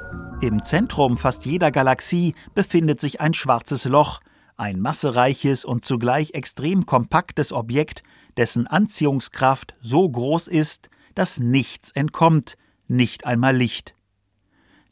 Im 0.40 0.62
Zentrum 0.62 1.16
fast 1.16 1.46
jeder 1.46 1.72
Galaxie 1.72 2.36
befindet 2.54 3.00
sich 3.00 3.20
ein 3.20 3.34
schwarzes 3.34 3.86
Loch, 3.86 4.20
ein 4.56 4.80
massereiches 4.80 5.64
und 5.64 5.84
zugleich 5.84 6.32
extrem 6.34 6.86
kompaktes 6.86 7.52
Objekt, 7.52 8.02
dessen 8.36 8.66
Anziehungskraft 8.66 9.74
so 9.80 10.08
groß 10.08 10.48
ist, 10.48 10.88
dass 11.14 11.38
nichts 11.38 11.90
entkommt, 11.92 12.56
nicht 12.88 13.26
einmal 13.26 13.56
Licht. 13.56 13.94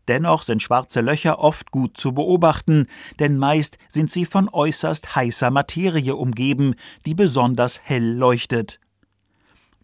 Dennoch 0.09 0.43
sind 0.43 0.63
schwarze 0.63 1.01
Löcher 1.01 1.39
oft 1.39 1.71
gut 1.71 1.97
zu 1.97 2.13
beobachten, 2.13 2.89
denn 3.19 3.39
meist 3.39 3.79
sind 3.89 4.11
sie 4.11 4.27
von 4.27 4.51
äußerst 4.51 5.17
heißer 5.17 5.51
Materie 5.51 6.15
umgeben, 6.15 6.75
die 7.07 7.15
besonders 7.15 7.81
hell 7.83 8.05
leuchtet. 8.05 8.81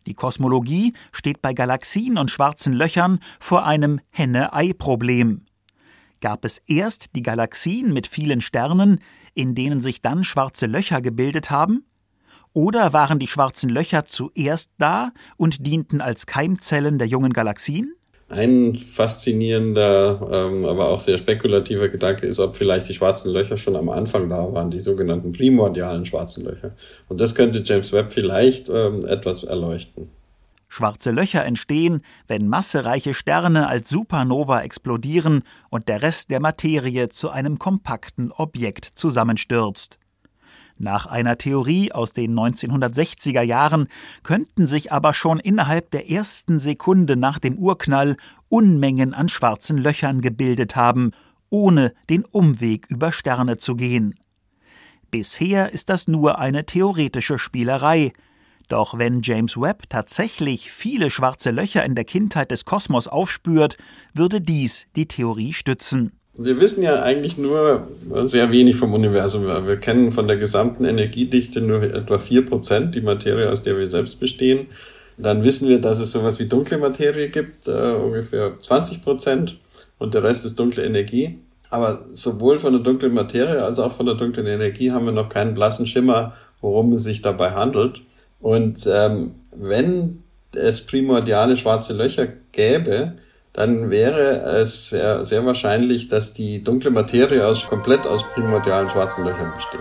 Die 0.07 0.15
Kosmologie 0.15 0.95
steht 1.13 1.41
bei 1.41 1.55
Galaxien 1.55 2.19
und 2.19 2.31
schwarzen 2.31 2.73
Löchern 2.73 3.21
vor 3.39 3.65
einem 3.65 4.01
Henne-Ei-Problem. 4.11 5.47
Gab 6.21 6.45
es 6.45 6.59
erst 6.67 7.15
die 7.15 7.23
Galaxien 7.23 7.93
mit 7.93 8.07
vielen 8.07 8.43
Sternen, 8.43 9.01
in 9.35 9.55
denen 9.55 9.81
sich 9.81 10.03
dann 10.03 10.25
schwarze 10.25 10.67
Löcher 10.67 11.01
gebildet 11.01 11.51
haben? 11.51 11.85
Oder 12.53 12.93
waren 12.93 13.19
die 13.19 13.29
schwarzen 13.29 13.71
Löcher 13.71 14.07
zuerst 14.07 14.71
da 14.79 15.13
und 15.37 15.67
dienten 15.67 16.01
als 16.01 16.27
Keimzellen 16.27 16.99
der 16.99 17.07
jungen 17.07 17.33
Galaxien? 17.33 17.95
Ein 18.29 18.77
faszinierender, 18.77 20.29
ähm, 20.33 20.65
aber 20.65 20.89
auch 20.89 21.01
sehr 21.01 21.19
spekulativer 21.19 21.89
Gedanke 21.89 22.27
ist, 22.27 22.39
ob 22.39 22.57
vielleicht 22.57 22.89
die 22.89 22.95
schwarzen 22.95 23.33
Löcher 23.33 23.57
schon 23.57 23.75
am 23.75 23.89
Anfang 23.89 24.29
da 24.29 24.53
waren, 24.53 24.71
die 24.71 24.79
sogenannten 24.79 25.33
primordialen 25.33 26.07
schwarzen 26.07 26.45
Löcher. 26.45 26.77
Und 27.09 27.21
das 27.21 27.35
könnte 27.35 27.63
James 27.65 27.93
Webb 27.93 28.13
vielleicht 28.13 28.69
ähm, 28.69 29.05
etwas 29.07 29.43
erleuchten. 29.43 30.11
Schwarze 30.73 31.11
Löcher 31.11 31.45
entstehen, 31.45 32.01
wenn 32.29 32.47
massereiche 32.47 33.13
Sterne 33.13 33.67
als 33.67 33.91
Supernova 33.91 34.63
explodieren 34.63 35.43
und 35.69 35.89
der 35.89 36.01
Rest 36.01 36.31
der 36.31 36.39
Materie 36.39 37.09
zu 37.09 37.29
einem 37.29 37.59
kompakten 37.59 38.31
Objekt 38.31 38.85
zusammenstürzt. 38.85 39.99
Nach 40.79 41.07
einer 41.07 41.37
Theorie 41.37 41.91
aus 41.91 42.13
den 42.13 42.33
1960er 42.39 43.43
Jahren 43.43 43.89
könnten 44.23 44.69
sich 44.69 44.93
aber 44.93 45.13
schon 45.13 45.41
innerhalb 45.41 45.91
der 45.91 46.09
ersten 46.09 46.61
Sekunde 46.61 47.17
nach 47.17 47.41
dem 47.41 47.59
Urknall 47.59 48.17
Unmengen 48.49 49.13
an 49.13 49.29
schwarzen 49.29 49.77
Löchern 49.77 50.21
gebildet 50.21 50.77
haben, 50.77 51.11
ohne 51.51 51.93
den 52.09 52.25
Umweg 52.25 52.87
über 52.89 53.11
Sterne 53.11 53.59
zu 53.59 53.75
gehen. 53.75 54.15
Bisher 55.11 55.73
ist 55.73 55.89
das 55.89 56.07
nur 56.07 56.39
eine 56.39 56.65
theoretische 56.65 57.41
Spielerei, 57.41 58.13
doch 58.73 58.99
wenn 58.99 59.21
James 59.23 59.57
Webb 59.61 59.85
tatsächlich 59.89 60.71
viele 60.71 61.11
schwarze 61.11 61.51
Löcher 61.51 61.85
in 61.85 61.95
der 61.95 62.05
Kindheit 62.05 62.51
des 62.51 62.65
Kosmos 62.65 63.09
aufspürt, 63.09 63.77
würde 64.15 64.41
dies 64.41 64.87
die 64.97 65.07
Theorie 65.07 65.53
stützen. 65.53 66.13
Wir 66.35 66.61
wissen 66.61 66.83
ja 66.83 67.03
eigentlich 67.03 67.37
nur 67.37 67.89
sehr 68.25 68.51
wenig 68.51 68.77
vom 68.77 68.95
Universum. 68.95 69.45
Wir 69.45 69.77
kennen 69.77 70.13
von 70.13 70.29
der 70.29 70.37
gesamten 70.37 70.85
Energiedichte 70.85 71.61
nur 71.61 71.83
etwa 71.83 72.17
4%, 72.17 72.93
die 72.93 73.01
Materie, 73.01 73.51
aus 73.51 73.63
der 73.63 73.77
wir 73.77 73.89
selbst 73.89 74.21
bestehen. 74.21 74.67
Dann 75.19 75.43
wissen 75.45 75.69
wir, 75.69 75.81
dass 75.81 75.99
es 75.99 76.13
sowas 76.13 76.39
wie 76.39 76.47
dunkle 76.47 76.79
Materie 76.79 77.29
gibt, 77.29 77.69
äh, 77.69 77.93
ungefähr 77.93 78.59
20% 78.59 79.59
und 79.99 80.15
der 80.15 80.23
Rest 80.23 80.47
ist 80.47 80.59
dunkle 80.59 80.85
Energie. 80.85 81.39
Aber 81.69 82.05
sowohl 82.15 82.59
von 82.59 82.73
der 82.73 82.83
dunklen 82.83 83.15
Materie 83.15 83.63
als 83.63 83.79
auch 83.79 83.93
von 83.93 84.07
der 84.07 84.15
dunklen 84.15 84.47
Energie 84.47 84.91
haben 84.93 85.05
wir 85.05 85.13
noch 85.13 85.29
keinen 85.29 85.55
blassen 85.55 85.87
Schimmer, 85.87 86.35
worum 86.61 86.93
es 86.95 87.05
sich 87.05 87.23
dabei 87.23 87.53
handelt. 87.53 88.03
Und 88.41 88.89
ähm, 88.91 89.35
wenn 89.53 90.23
es 90.55 90.85
primordiale 90.85 91.57
schwarze 91.57 91.93
Löcher 91.95 92.29
gäbe, 92.53 93.15
dann 93.53 93.91
wäre 93.91 94.43
es 94.61 94.91
sehr, 94.91 95.25
sehr 95.25 95.45
wahrscheinlich, 95.45 96.09
dass 96.09 96.33
die 96.33 96.63
dunkle 96.63 96.91
Materie 96.91 97.47
aus, 97.47 97.67
komplett 97.67 98.07
aus 98.07 98.25
primordialen 98.35 98.89
schwarzen 98.91 99.25
Löchern 99.25 99.53
besteht. 99.57 99.81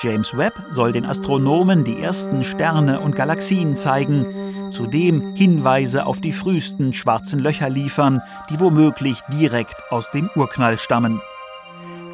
James 0.00 0.36
Webb 0.36 0.54
soll 0.70 0.92
den 0.92 1.04
Astronomen 1.04 1.84
die 1.84 2.00
ersten 2.00 2.42
Sterne 2.42 3.00
und 3.00 3.14
Galaxien 3.14 3.76
zeigen, 3.76 4.70
zudem 4.70 5.34
Hinweise 5.36 6.06
auf 6.06 6.20
die 6.20 6.32
frühesten 6.32 6.92
schwarzen 6.92 7.38
Löcher 7.38 7.70
liefern, 7.70 8.20
die 8.50 8.58
womöglich 8.58 9.20
direkt 9.32 9.76
aus 9.90 10.10
dem 10.10 10.30
Urknall 10.34 10.78
stammen. 10.78 11.20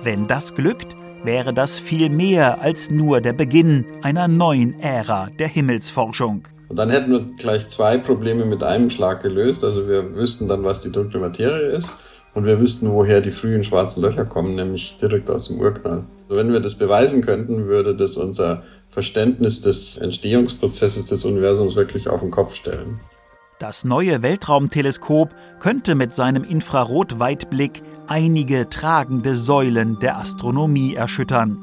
Wenn 0.03 0.29
das 0.29 0.55
glückt, 0.55 0.95
wäre 1.25 1.53
das 1.53 1.79
viel 1.79 2.09
mehr 2.09 2.61
als 2.61 2.91
nur 2.91 3.21
der 3.21 3.33
Beginn 3.33 3.85
einer 4.03 4.29
neuen 4.29 4.81
Ära 4.81 5.29
der 5.39 5.49
Himmelsforschung. 5.49 6.49
Und 6.69 6.77
dann 6.77 6.91
hätten 6.91 7.11
wir 7.11 7.21
gleich 7.37 7.67
zwei 7.69 7.99
Probleme 7.99 8.45
mit 8.45 8.63
einem 8.63 8.91
Schlag 8.91 9.23
gelöst. 9.23 9.65
Also 9.65 9.89
wir 9.89 10.15
wüssten 10.15 10.49
dann, 10.49 10.63
was 10.63 10.83
die 10.83 10.93
dunkle 10.93 11.21
Materie 11.21 11.69
ist 11.69 11.97
und 12.35 12.45
wir 12.45 12.61
wüssten, 12.61 12.91
woher 12.91 13.21
die 13.21 13.33
frühen 13.33 13.65
schwarzen 13.65 14.03
Löcher 14.03 14.25
kommen, 14.25 14.55
nämlich 14.55 14.97
direkt 14.97 15.29
aus 15.31 15.49
dem 15.49 15.59
Urknall. 15.59 16.05
Also 16.29 16.41
wenn 16.41 16.53
wir 16.53 16.61
das 16.61 16.77
beweisen 16.77 17.23
könnten, 17.23 17.67
würde 17.67 17.97
das 17.97 18.17
unser 18.17 18.63
Verständnis 18.89 19.61
des 19.61 19.97
Entstehungsprozesses 19.97 21.07
des 21.07 21.25
Universums 21.25 21.77
wirklich 21.77 22.09
auf 22.09 22.21
den 22.21 22.31
Kopf 22.31 22.55
stellen. 22.55 23.01
Das 23.59 23.85
neue 23.85 24.23
Weltraumteleskop 24.23 25.35
könnte 25.59 25.95
mit 25.95 26.15
seinem 26.15 26.45
Infrarotweitblick 26.45 27.83
einige 28.11 28.69
tragende 28.69 29.37
Säulen 29.37 30.01
der 30.01 30.19
Astronomie 30.19 30.95
erschüttern. 30.95 31.59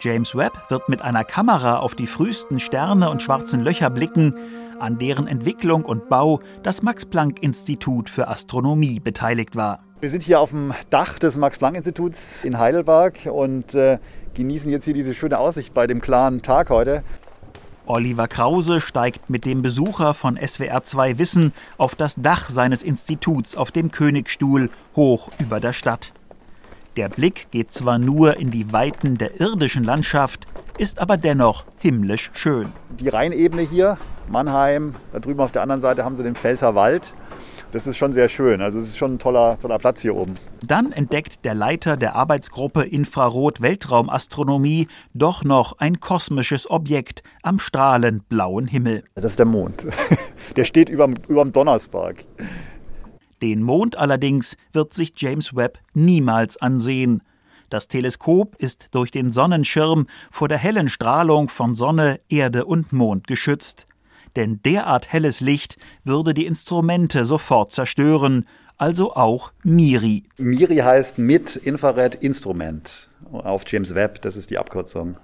James 0.00 0.34
Webb 0.34 0.54
wird 0.70 0.88
mit 0.88 1.02
einer 1.02 1.22
Kamera 1.22 1.76
auf 1.76 1.94
die 1.94 2.06
frühesten 2.06 2.58
Sterne 2.60 3.10
und 3.10 3.22
schwarzen 3.22 3.60
Löcher 3.60 3.90
blicken, 3.90 4.34
an 4.80 4.98
deren 4.98 5.26
Entwicklung 5.28 5.84
und 5.84 6.08
Bau 6.08 6.40
das 6.62 6.82
Max-Planck-Institut 6.82 8.08
für 8.08 8.26
Astronomie 8.28 9.00
beteiligt 9.00 9.54
war. 9.54 9.84
Wir 10.00 10.10
sind 10.10 10.22
hier 10.22 10.40
auf 10.40 10.50
dem 10.50 10.72
Dach 10.88 11.18
des 11.18 11.36
Max-Planck-Instituts 11.36 12.44
in 12.44 12.58
Heidelberg 12.58 13.28
und 13.30 13.74
äh, 13.74 13.98
genießen 14.34 14.70
jetzt 14.70 14.86
hier 14.86 14.94
diese 14.94 15.14
schöne 15.14 15.38
Aussicht 15.38 15.74
bei 15.74 15.86
dem 15.86 16.00
klaren 16.00 16.40
Tag 16.40 16.70
heute. 16.70 17.04
Oliver 17.86 18.28
Krause 18.28 18.80
steigt 18.80 19.28
mit 19.28 19.44
dem 19.44 19.62
Besucher 19.62 20.14
von 20.14 20.38
SWR2 20.38 21.18
Wissen 21.18 21.52
auf 21.78 21.96
das 21.96 22.14
Dach 22.16 22.48
seines 22.48 22.82
Instituts 22.82 23.56
auf 23.56 23.72
dem 23.72 23.90
Königstuhl 23.90 24.70
hoch 24.94 25.30
über 25.40 25.58
der 25.58 25.72
Stadt. 25.72 26.12
Der 26.96 27.08
Blick 27.08 27.50
geht 27.50 27.72
zwar 27.72 27.98
nur 27.98 28.36
in 28.36 28.50
die 28.50 28.72
Weiten 28.72 29.18
der 29.18 29.40
irdischen 29.40 29.82
Landschaft, 29.82 30.46
ist 30.78 31.00
aber 31.00 31.16
dennoch 31.16 31.64
himmlisch 31.78 32.30
schön. 32.34 32.68
Die 33.00 33.08
Rheinebene 33.08 33.62
hier, 33.62 33.98
Mannheim, 34.28 34.94
da 35.12 35.18
drüben 35.18 35.40
auf 35.40 35.52
der 35.52 35.62
anderen 35.62 35.80
Seite 35.80 36.04
haben 36.04 36.16
sie 36.16 36.22
den 36.22 36.36
Pfälzer 36.36 36.74
Wald. 36.74 37.14
Das 37.72 37.86
ist 37.86 37.96
schon 37.96 38.12
sehr 38.12 38.28
schön. 38.28 38.60
Also 38.60 38.78
es 38.80 38.88
ist 38.88 38.98
schon 38.98 39.14
ein 39.14 39.18
toller, 39.18 39.58
toller 39.58 39.78
Platz 39.78 40.02
hier 40.02 40.14
oben. 40.14 40.34
Dann 40.62 40.92
entdeckt 40.92 41.42
der 41.46 41.54
Leiter 41.54 41.96
der 41.96 42.14
Arbeitsgruppe 42.14 42.82
Infrarot 42.82 43.62
Weltraumastronomie 43.62 44.88
doch 45.14 45.42
noch 45.42 45.78
ein 45.78 45.98
kosmisches 45.98 46.70
Objekt 46.70 47.22
am 47.42 47.58
strahlend 47.58 48.28
blauen 48.28 48.66
Himmel. 48.66 49.04
Das 49.14 49.24
ist 49.24 49.38
der 49.38 49.46
Mond. 49.46 49.86
Der 50.56 50.64
steht 50.64 50.90
über 50.90 51.08
dem 51.08 51.52
Donnersberg. 51.52 52.26
Den 53.40 53.62
Mond 53.62 53.96
allerdings 53.96 54.56
wird 54.74 54.92
sich 54.92 55.14
James 55.16 55.56
Webb 55.56 55.78
niemals 55.94 56.58
ansehen. 56.58 57.22
Das 57.70 57.88
Teleskop 57.88 58.54
ist 58.56 58.88
durch 58.94 59.10
den 59.10 59.30
Sonnenschirm 59.30 60.06
vor 60.30 60.48
der 60.48 60.58
hellen 60.58 60.90
Strahlung 60.90 61.48
von 61.48 61.74
Sonne, 61.74 62.20
Erde 62.28 62.66
und 62.66 62.92
Mond 62.92 63.26
geschützt. 63.26 63.86
Denn 64.36 64.60
derart 64.62 65.12
helles 65.12 65.40
Licht 65.40 65.76
würde 66.04 66.34
die 66.34 66.46
Instrumente 66.46 67.24
sofort 67.24 67.72
zerstören, 67.72 68.46
also 68.78 69.14
auch 69.14 69.52
MIRI. 69.62 70.24
MIRI 70.38 70.76
heißt 70.76 71.18
mit 71.18 71.56
Infrared 71.56 72.16
Instrument 72.16 73.10
auf 73.30 73.62
James 73.66 73.94
Webb, 73.94 74.22
das 74.22 74.36
ist 74.36 74.50
die 74.50 74.58
Abkürzung. 74.58 75.16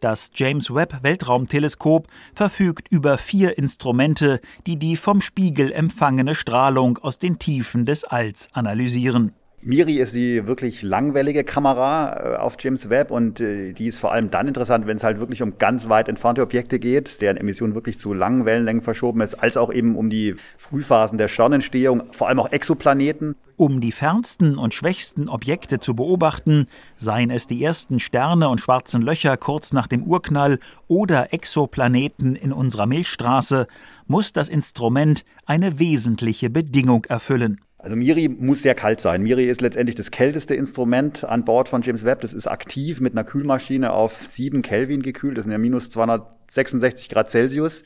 Das 0.00 0.30
James 0.34 0.74
Webb 0.74 0.98
Weltraumteleskop 1.02 2.08
verfügt 2.34 2.88
über 2.90 3.16
vier 3.16 3.56
Instrumente, 3.56 4.40
die 4.66 4.76
die 4.78 4.96
vom 4.96 5.22
Spiegel 5.22 5.72
empfangene 5.72 6.34
Strahlung 6.34 6.98
aus 6.98 7.18
den 7.18 7.38
Tiefen 7.38 7.86
des 7.86 8.04
Alls 8.04 8.48
analysieren. 8.52 9.32
Miri 9.66 9.96
ist 9.96 10.14
die 10.14 10.46
wirklich 10.46 10.82
langwellige 10.82 11.42
Kamera 11.42 12.34
äh, 12.34 12.36
auf 12.36 12.56
James 12.60 12.90
Webb 12.90 13.10
und 13.10 13.40
äh, 13.40 13.72
die 13.72 13.86
ist 13.86 13.98
vor 13.98 14.12
allem 14.12 14.30
dann 14.30 14.46
interessant, 14.46 14.86
wenn 14.86 14.98
es 14.98 15.04
halt 15.04 15.20
wirklich 15.20 15.40
um 15.40 15.56
ganz 15.56 15.88
weit 15.88 16.10
entfernte 16.10 16.42
Objekte 16.42 16.78
geht, 16.78 17.22
deren 17.22 17.38
Emission 17.38 17.74
wirklich 17.74 17.98
zu 17.98 18.12
langen 18.12 18.44
Wellenlängen 18.44 18.82
verschoben 18.82 19.22
ist, 19.22 19.36
als 19.36 19.56
auch 19.56 19.72
eben 19.72 19.96
um 19.96 20.10
die 20.10 20.36
Frühphasen 20.58 21.16
der 21.16 21.28
Sternentstehung, 21.28 22.02
vor 22.12 22.28
allem 22.28 22.40
auch 22.40 22.52
Exoplaneten. 22.52 23.36
Um 23.56 23.80
die 23.80 23.92
fernsten 23.92 24.58
und 24.58 24.74
schwächsten 24.74 25.30
Objekte 25.30 25.80
zu 25.80 25.96
beobachten, 25.96 26.66
seien 26.98 27.30
es 27.30 27.46
die 27.46 27.64
ersten 27.64 28.00
Sterne 28.00 28.50
und 28.50 28.60
schwarzen 28.60 29.00
Löcher 29.00 29.38
kurz 29.38 29.72
nach 29.72 29.86
dem 29.86 30.02
Urknall 30.02 30.58
oder 30.88 31.32
Exoplaneten 31.32 32.36
in 32.36 32.52
unserer 32.52 32.84
Milchstraße, 32.84 33.66
muss 34.06 34.34
das 34.34 34.50
Instrument 34.50 35.24
eine 35.46 35.78
wesentliche 35.78 36.50
Bedingung 36.50 37.06
erfüllen. 37.06 37.62
Also 37.84 37.96
Miri 37.96 38.30
muss 38.30 38.62
sehr 38.62 38.74
kalt 38.74 39.02
sein. 39.02 39.22
Miri 39.22 39.44
ist 39.44 39.60
letztendlich 39.60 39.94
das 39.94 40.10
kälteste 40.10 40.54
Instrument 40.54 41.22
an 41.22 41.44
Bord 41.44 41.68
von 41.68 41.82
James 41.82 42.02
Webb. 42.02 42.22
Das 42.22 42.32
ist 42.32 42.46
aktiv 42.46 42.98
mit 43.02 43.12
einer 43.12 43.24
Kühlmaschine 43.24 43.92
auf 43.92 44.26
7 44.26 44.62
Kelvin 44.62 45.02
gekühlt. 45.02 45.36
Das 45.36 45.44
sind 45.44 45.52
ja 45.52 45.58
minus 45.58 45.90
266 45.90 47.10
Grad 47.10 47.28
Celsius. 47.28 47.84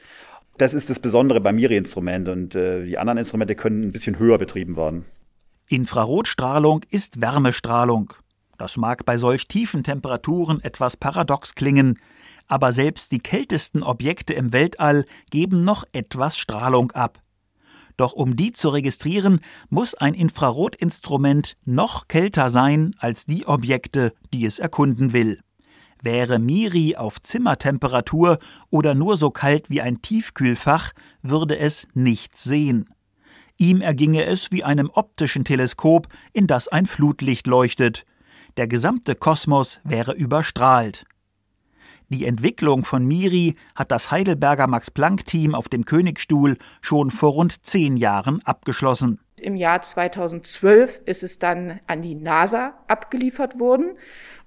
Das 0.57 0.73
ist 0.73 0.89
das 0.89 1.01
Besondere 1.01 1.41
beim 1.41 1.57
Miri-Instrument 1.57 2.29
und 2.29 2.55
äh, 2.55 2.85
die 2.85 2.97
anderen 2.97 3.19
Instrumente 3.19 3.57
können 3.57 3.83
ein 3.83 3.91
bisschen 3.91 4.21
höher 4.21 4.39
betrieben 4.39 4.77
werden. 4.77 5.05
Infrarotstrahlung 5.67 6.83
ist 6.93 7.21
Wärmestrahlung. 7.21 8.15
Das 8.57 8.77
mag 8.77 9.05
bei 9.05 9.17
solch 9.17 9.49
tiefen 9.49 9.83
Temperaturen 9.83 10.63
etwas 10.63 10.97
paradox 10.97 11.57
klingen, 11.57 11.99
aber 12.47 12.71
selbst 12.71 13.11
die 13.11 13.19
kältesten 13.19 13.83
Objekte 13.83 14.33
im 14.33 14.53
Weltall 14.53 15.07
geben 15.31 15.65
noch 15.65 15.83
etwas 15.93 16.39
Strahlung 16.39 16.93
ab. 16.93 17.19
Doch 17.99 18.13
um 18.13 18.37
die 18.37 18.53
zu 18.53 18.69
registrieren, 18.71 19.41
muss 19.69 19.95
ein 19.95 20.15
Infrarotinstrument 20.15 21.57
noch 21.65 22.07
kälter 22.07 22.49
sein 22.49 22.95
als 22.99 23.27
die 23.27 23.47
Objekte, 23.47 24.15
die 24.33 24.47
es 24.47 24.61
erkunden 24.61 25.13
will. 25.13 25.41
Wäre 26.01 26.39
Miri 26.39 26.95
auf 26.95 27.21
Zimmertemperatur 27.21 28.39
oder 28.71 28.95
nur 28.95 29.17
so 29.17 29.31
kalt 29.31 29.69
wie 29.69 29.83
ein 29.83 30.01
Tiefkühlfach, 30.01 30.93
würde 31.23 31.59
es 31.59 31.89
nichts 31.93 32.45
sehen. 32.45 32.89
Ihm 33.57 33.81
erginge 33.81 34.25
es 34.25 34.53
wie 34.53 34.63
einem 34.63 34.91
optischen 34.95 35.45
Teleskop, 35.45 36.07
in 36.33 36.47
das 36.47 36.69
ein 36.69 36.87
Flutlicht 36.87 37.49
leuchtet. 37.49 38.07
Der 38.57 38.69
gesamte 38.69 39.17
Kosmos 39.17 39.81
wäre 39.83 40.13
überstrahlt. 40.13 41.05
Die 42.11 42.25
Entwicklung 42.25 42.87
von 42.87 43.05
Miri 43.05 43.55
hat 43.75 43.91
das 43.91 44.11
Heidelberger 44.11 44.67
Max-Planck-Team 44.67 45.55
auf 45.55 45.69
dem 45.69 45.85
Königstuhl 45.85 46.57
schon 46.81 47.11
vor 47.11 47.33
rund 47.33 47.67
zehn 47.67 47.99
Jahren 47.99 48.41
abgeschlossen. 48.45 49.21
Im 49.39 49.57
Jahr 49.57 49.83
2012 49.83 51.03
ist 51.05 51.23
es 51.23 51.39
dann 51.39 51.81
an 51.87 52.01
die 52.01 52.15
NASA 52.15 52.73
abgeliefert 52.89 53.61
worden 53.61 53.91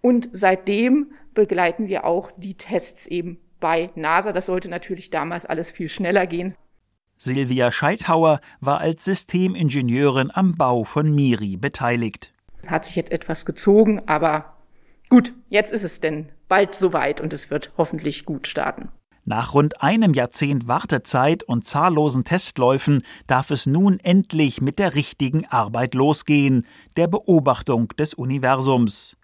und 0.01 0.30
seitdem 0.34 1.12
begleiten 1.36 1.88
wir 1.88 2.03
auch 2.03 2.32
die 2.36 2.56
Tests 2.56 3.06
eben 3.06 3.38
bei 3.60 3.91
NASA. 3.94 4.32
Das 4.32 4.48
sollte 4.48 4.70
natürlich 4.70 5.12
damals 5.12 5.46
alles 5.46 5.70
viel 5.70 5.88
schneller 5.88 6.25
gehen. 6.25 6.56
Silvia 7.18 7.72
Scheithauer 7.72 8.41
war 8.60 8.80
als 8.80 9.06
Systemingenieurin 9.06 10.32
am 10.34 10.58
Bau 10.58 10.84
von 10.84 11.13
Miri 11.13 11.58
beteiligt. 11.58 12.34
Hat 12.65 12.86
sich 12.86 12.96
jetzt 12.96 13.12
etwas 13.12 13.46
gezogen, 13.46 14.01
aber 14.08 14.58
gut, 15.10 15.34
jetzt 15.50 15.72
ist 15.72 15.84
es 15.84 16.01
denn 16.01 16.32
bald 16.51 16.75
soweit 16.75 17.22
und 17.22 17.31
es 17.31 17.50
wird 17.50 17.72
hoffentlich 17.77 18.25
gut 18.25 18.46
starten. 18.46 18.89
Nach 19.24 19.53
rund 19.53 19.81
einem 19.81 20.13
Jahrzehnt 20.13 20.67
Wartezeit 20.67 21.43
und 21.43 21.65
zahllosen 21.65 22.25
Testläufen 22.25 23.03
darf 23.25 23.51
es 23.51 23.65
nun 23.65 24.00
endlich 24.01 24.60
mit 24.62 24.77
der 24.77 24.93
richtigen 24.96 25.46
Arbeit 25.48 25.93
losgehen, 25.93 26.67
der 26.98 27.08
Beobachtung 27.08 27.88
des 27.98 28.13
Universums. 28.13 29.15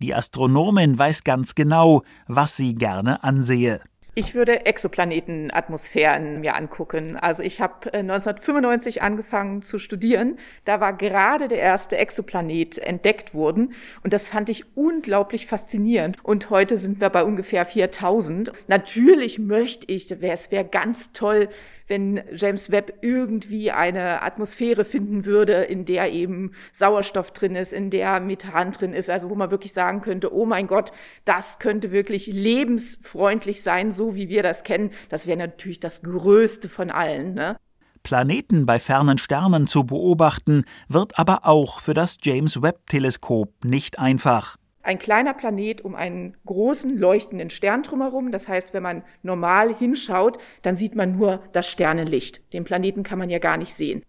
Die 0.00 0.14
Astronomin 0.14 0.98
weiß 0.98 1.24
ganz 1.24 1.54
genau, 1.54 2.02
was 2.26 2.58
sie 2.58 2.74
gerne 2.74 3.24
ansehe. 3.24 3.80
Ich 4.18 4.34
würde 4.34 4.66
Exoplanetenatmosphären 4.66 6.40
mir 6.40 6.56
angucken. 6.56 7.16
Also 7.16 7.44
ich 7.44 7.60
habe 7.60 7.94
1995 7.94 8.96
äh, 8.96 9.00
angefangen 9.00 9.62
zu 9.62 9.78
studieren. 9.78 10.40
Da 10.64 10.80
war 10.80 10.92
gerade 10.92 11.46
der 11.46 11.60
erste 11.60 11.96
Exoplanet 11.96 12.78
entdeckt 12.78 13.32
worden 13.32 13.74
und 14.02 14.12
das 14.12 14.26
fand 14.26 14.48
ich 14.48 14.76
unglaublich 14.76 15.46
faszinierend. 15.46 16.16
Und 16.24 16.50
heute 16.50 16.76
sind 16.76 17.00
wir 17.00 17.10
bei 17.10 17.22
ungefähr 17.22 17.64
4000. 17.64 18.50
Natürlich 18.66 19.38
möchte 19.38 19.86
ich, 19.86 20.10
es 20.10 20.50
wäre 20.50 20.64
ganz 20.64 21.12
toll, 21.12 21.48
wenn 21.88 22.22
James 22.36 22.70
Webb 22.70 22.98
irgendwie 23.00 23.70
eine 23.72 24.22
Atmosphäre 24.22 24.84
finden 24.84 25.24
würde, 25.24 25.64
in 25.64 25.84
der 25.84 26.12
eben 26.12 26.52
Sauerstoff 26.72 27.32
drin 27.32 27.56
ist, 27.56 27.72
in 27.72 27.90
der 27.90 28.20
Methan 28.20 28.72
drin 28.72 28.92
ist, 28.92 29.10
also 29.10 29.30
wo 29.30 29.34
man 29.34 29.50
wirklich 29.50 29.72
sagen 29.72 30.02
könnte, 30.02 30.32
oh 30.32 30.44
mein 30.44 30.66
Gott, 30.66 30.92
das 31.24 31.58
könnte 31.58 31.90
wirklich 31.90 32.26
lebensfreundlich 32.26 33.62
sein, 33.62 33.90
so 33.90 34.07
wie 34.14 34.28
wir 34.28 34.42
das 34.42 34.64
kennen. 34.64 34.90
Das 35.08 35.26
wäre 35.26 35.38
natürlich 35.38 35.80
das 35.80 36.02
Größte 36.02 36.68
von 36.68 36.90
allen. 36.90 37.34
Ne? 37.34 37.56
Planeten 38.02 38.66
bei 38.66 38.78
fernen 38.78 39.18
Sternen 39.18 39.66
zu 39.66 39.84
beobachten, 39.84 40.64
wird 40.88 41.18
aber 41.18 41.46
auch 41.46 41.80
für 41.80 41.94
das 41.94 42.18
James 42.22 42.62
Webb 42.62 42.86
Teleskop 42.86 43.64
nicht 43.64 43.98
einfach 43.98 44.56
ein 44.88 44.98
kleiner 44.98 45.34
Planet 45.34 45.82
um 45.82 45.94
einen 45.94 46.34
großen 46.46 46.96
leuchtenden 46.96 47.50
Stern 47.50 47.82
drumherum. 47.82 48.32
Das 48.32 48.48
heißt, 48.48 48.72
wenn 48.72 48.82
man 48.82 49.02
normal 49.22 49.74
hinschaut, 49.74 50.38
dann 50.62 50.78
sieht 50.78 50.96
man 50.96 51.14
nur 51.14 51.42
das 51.52 51.68
Sternenlicht. 51.68 52.52
Den 52.54 52.64
Planeten 52.64 53.02
kann 53.02 53.18
man 53.18 53.28
ja 53.28 53.38
gar 53.38 53.58
nicht 53.58 53.74
sehen. 53.74 54.02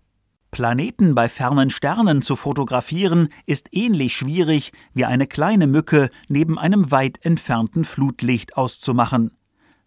Planeten 0.52 1.16
bei 1.16 1.28
fernen 1.28 1.70
Sternen 1.70 2.22
zu 2.22 2.38
fotografieren 2.38 3.28
ist 3.46 3.68
ähnlich 3.72 4.16
schwierig 4.16 4.72
wie 4.94 5.06
eine 5.06 5.28
kleine 5.28 5.68
Mücke 5.68 6.10
neben 6.30 6.58
einem 6.58 6.92
weit 6.92 7.24
entfernten 7.24 7.84
Flutlicht 7.84 8.56
auszumachen. 8.56 9.32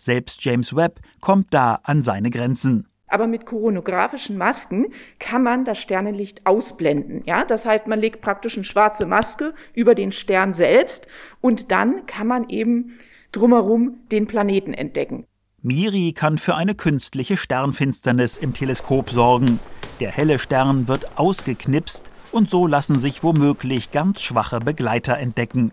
Selbst 0.03 0.45
James 0.45 0.75
Webb 0.75 0.99
kommt 1.21 1.55
da 1.55 1.79
an 1.85 2.03
seine 2.03 2.31
Grenzen. 2.31 2.89
Aber 3.07 3.29
mit 3.29 3.47
koronografischen 3.47 4.37
Masken 4.37 4.87
kann 5.21 5.45
man 5.45 5.65
das 5.65 5.79
Sternenlicht 5.79 6.45
ausblenden. 6.45 7.23
Ja, 7.25 7.45
das 7.45 7.67
heißt, 7.67 7.87
man 7.87 8.01
legt 8.01 8.21
praktisch 8.21 8.57
eine 8.57 8.65
schwarze 8.65 9.07
Maske 9.07 9.55
über 9.75 9.95
den 9.95 10.11
Stern 10.11 10.55
selbst 10.55 11.07
und 11.41 11.71
dann 11.71 12.07
kann 12.07 12.27
man 12.27 12.49
eben 12.49 12.99
drumherum 13.31 14.01
den 14.11 14.27
Planeten 14.27 14.75
entdecken. 14.75 15.25
Miri 15.61 16.13
kann 16.17 16.37
für 16.37 16.57
eine 16.57 16.75
künstliche 16.75 17.37
Sternfinsternis 17.37 18.39
im 18.39 18.55
Teleskop 18.55 19.09
sorgen. 19.09 19.61
Der 20.01 20.11
helle 20.11 20.41
Stern 20.41 20.89
wird 20.89 21.17
ausgeknipst 21.17 22.11
und 22.33 22.51
so 22.51 22.67
lassen 22.67 22.99
sich 22.99 23.23
womöglich 23.23 23.93
ganz 23.93 24.21
schwache 24.21 24.59
Begleiter 24.59 25.17
entdecken. 25.17 25.71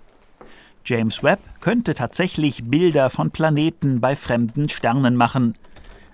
James 0.85 1.23
Webb 1.23 1.39
könnte 1.61 1.93
tatsächlich 1.93 2.63
Bilder 2.63 3.09
von 3.09 3.31
Planeten 3.31 4.01
bei 4.01 4.15
fremden 4.15 4.69
Sternen 4.69 5.15
machen. 5.15 5.55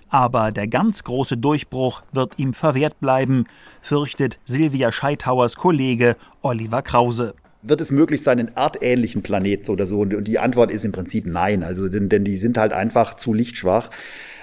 Aber 0.08 0.52
der 0.52 0.68
ganz 0.68 1.04
große 1.04 1.36
Durchbruch 1.36 2.02
wird 2.12 2.38
ihm 2.38 2.54
verwehrt 2.54 3.00
bleiben, 3.00 3.46
fürchtet 3.80 4.38
Silvia 4.44 4.92
Scheithauers 4.92 5.56
Kollege 5.56 6.16
Oliver 6.42 6.82
Krause 6.82 7.34
wird 7.68 7.80
es 7.80 7.90
möglich 7.90 8.22
sein, 8.22 8.38
einen 8.38 8.56
erdähnlichen 8.56 9.22
Planeten 9.22 9.70
oder 9.70 9.86
so? 9.86 10.00
Und 10.00 10.24
die 10.24 10.38
Antwort 10.38 10.70
ist 10.70 10.84
im 10.84 10.92
Prinzip 10.92 11.26
nein. 11.26 11.62
Also, 11.62 11.88
denn, 11.88 12.08
denn 12.08 12.24
die 12.24 12.36
sind 12.36 12.58
halt 12.58 12.72
einfach 12.72 13.14
zu 13.14 13.32
lichtschwach. 13.32 13.90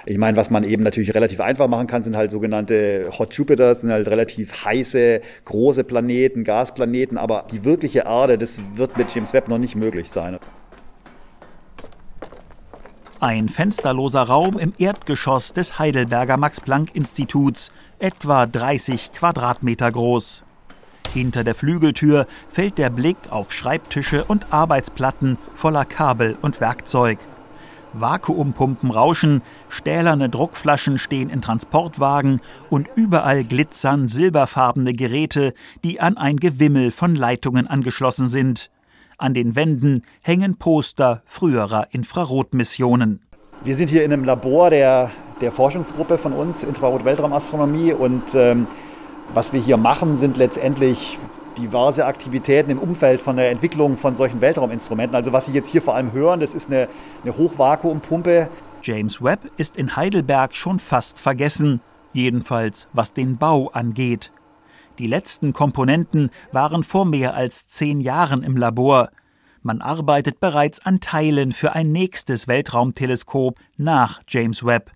Ich 0.05 0.17
meine, 0.17 0.35
was 0.35 0.49
man 0.49 0.65
eben 0.65 0.83
natürlich 0.83 1.13
relativ 1.13 1.39
einfach 1.39 1.67
machen 1.67 1.87
kann, 1.87 2.03
sind 2.03 2.17
halt 2.17 2.29
sogenannte 2.29 3.09
Hot 3.17 3.33
Jupiters, 3.35 3.81
sind 3.81 3.91
halt 3.91 4.07
relativ 4.09 4.65
heiße, 4.65 5.21
große 5.45 5.85
Planeten, 5.85 6.43
Gasplaneten, 6.43 7.17
aber 7.17 7.45
die 7.51 7.63
wirkliche 7.63 7.99
Erde, 7.99 8.37
das 8.37 8.59
wird 8.73 8.97
mit 8.97 9.13
James 9.15 9.33
Webb 9.33 9.47
noch 9.47 9.59
nicht 9.59 9.75
möglich 9.75 10.09
sein. 10.09 10.39
Ein 13.21 13.47
fensterloser 13.47 14.23
Raum 14.23 14.59
im 14.59 14.73
Erdgeschoss 14.77 15.53
des 15.53 15.79
Heidelberger 15.79 16.35
Max-Planck-Instituts, 16.35 17.71
etwa 17.99 18.45
30 18.45 19.13
Quadratmeter 19.13 19.89
groß. 19.89 20.43
Hinter 21.13 21.45
der 21.45 21.55
Flügeltür 21.55 22.27
fällt 22.51 22.77
der 22.77 22.89
Blick 22.89 23.15
auf 23.29 23.53
Schreibtische 23.53 24.25
und 24.25 24.51
Arbeitsplatten 24.51 25.37
voller 25.55 25.85
Kabel 25.85 26.35
und 26.41 26.59
Werkzeug. 26.59 27.17
Vakuumpumpen 27.93 28.91
rauschen, 28.91 29.41
stählerne 29.69 30.29
Druckflaschen 30.29 30.97
stehen 30.97 31.29
in 31.29 31.41
Transportwagen 31.41 32.41
und 32.69 32.87
überall 32.95 33.43
glitzern 33.43 34.07
silberfarbene 34.07 34.93
Geräte, 34.93 35.53
die 35.83 35.99
an 35.99 36.17
ein 36.17 36.37
Gewimmel 36.37 36.91
von 36.91 37.15
Leitungen 37.15 37.67
angeschlossen 37.67 38.27
sind. 38.27 38.69
An 39.17 39.33
den 39.33 39.55
Wänden 39.55 40.03
hängen 40.23 40.57
Poster 40.57 41.21
früherer 41.25 41.87
Infrarotmissionen. 41.91 43.21
Wir 43.63 43.75
sind 43.75 43.89
hier 43.89 44.03
in 44.03 44.11
einem 44.11 44.25
Labor 44.25 44.69
der, 44.69 45.11
der 45.39 45.51
Forschungsgruppe 45.51 46.17
von 46.17 46.33
uns, 46.33 46.63
Infrarot-Weltraumastronomie. 46.63 47.93
Und 47.93 48.23
ähm, 48.33 48.67
was 49.33 49.53
wir 49.53 49.61
hier 49.61 49.77
machen, 49.77 50.17
sind 50.17 50.35
letztendlich 50.35 51.17
diverse 51.57 52.05
Aktivitäten 52.05 52.71
im 52.71 52.79
Umfeld 52.79 53.21
von 53.21 53.37
der 53.37 53.51
Entwicklung 53.51 53.97
von 53.97 54.15
solchen 54.15 54.41
Weltrauminstrumenten. 54.41 55.15
Also 55.15 55.33
was 55.33 55.45
Sie 55.45 55.51
jetzt 55.53 55.69
hier 55.69 55.81
vor 55.81 55.95
allem 55.95 56.11
hören, 56.11 56.39
das 56.39 56.53
ist 56.53 56.69
eine, 56.69 56.87
eine 57.23 57.35
Hochvakuumpumpe. 57.35 58.49
James 58.81 59.21
Webb 59.21 59.39
ist 59.57 59.77
in 59.77 59.95
Heidelberg 59.95 60.55
schon 60.55 60.79
fast 60.79 61.19
vergessen, 61.19 61.81
jedenfalls 62.11 62.87
was 62.93 63.13
den 63.13 63.37
Bau 63.37 63.69
angeht. 63.69 64.31
Die 64.99 65.07
letzten 65.07 65.53
Komponenten 65.53 66.29
waren 66.51 66.83
vor 66.83 67.05
mehr 67.05 67.33
als 67.33 67.67
zehn 67.67 67.99
Jahren 68.01 68.43
im 68.43 68.57
Labor. 68.57 69.09
Man 69.61 69.81
arbeitet 69.81 70.39
bereits 70.39 70.85
an 70.85 70.99
Teilen 70.99 71.51
für 71.51 71.73
ein 71.73 71.91
nächstes 71.91 72.47
Weltraumteleskop 72.47 73.57
nach 73.77 74.21
James 74.27 74.65
Webb. 74.65 74.91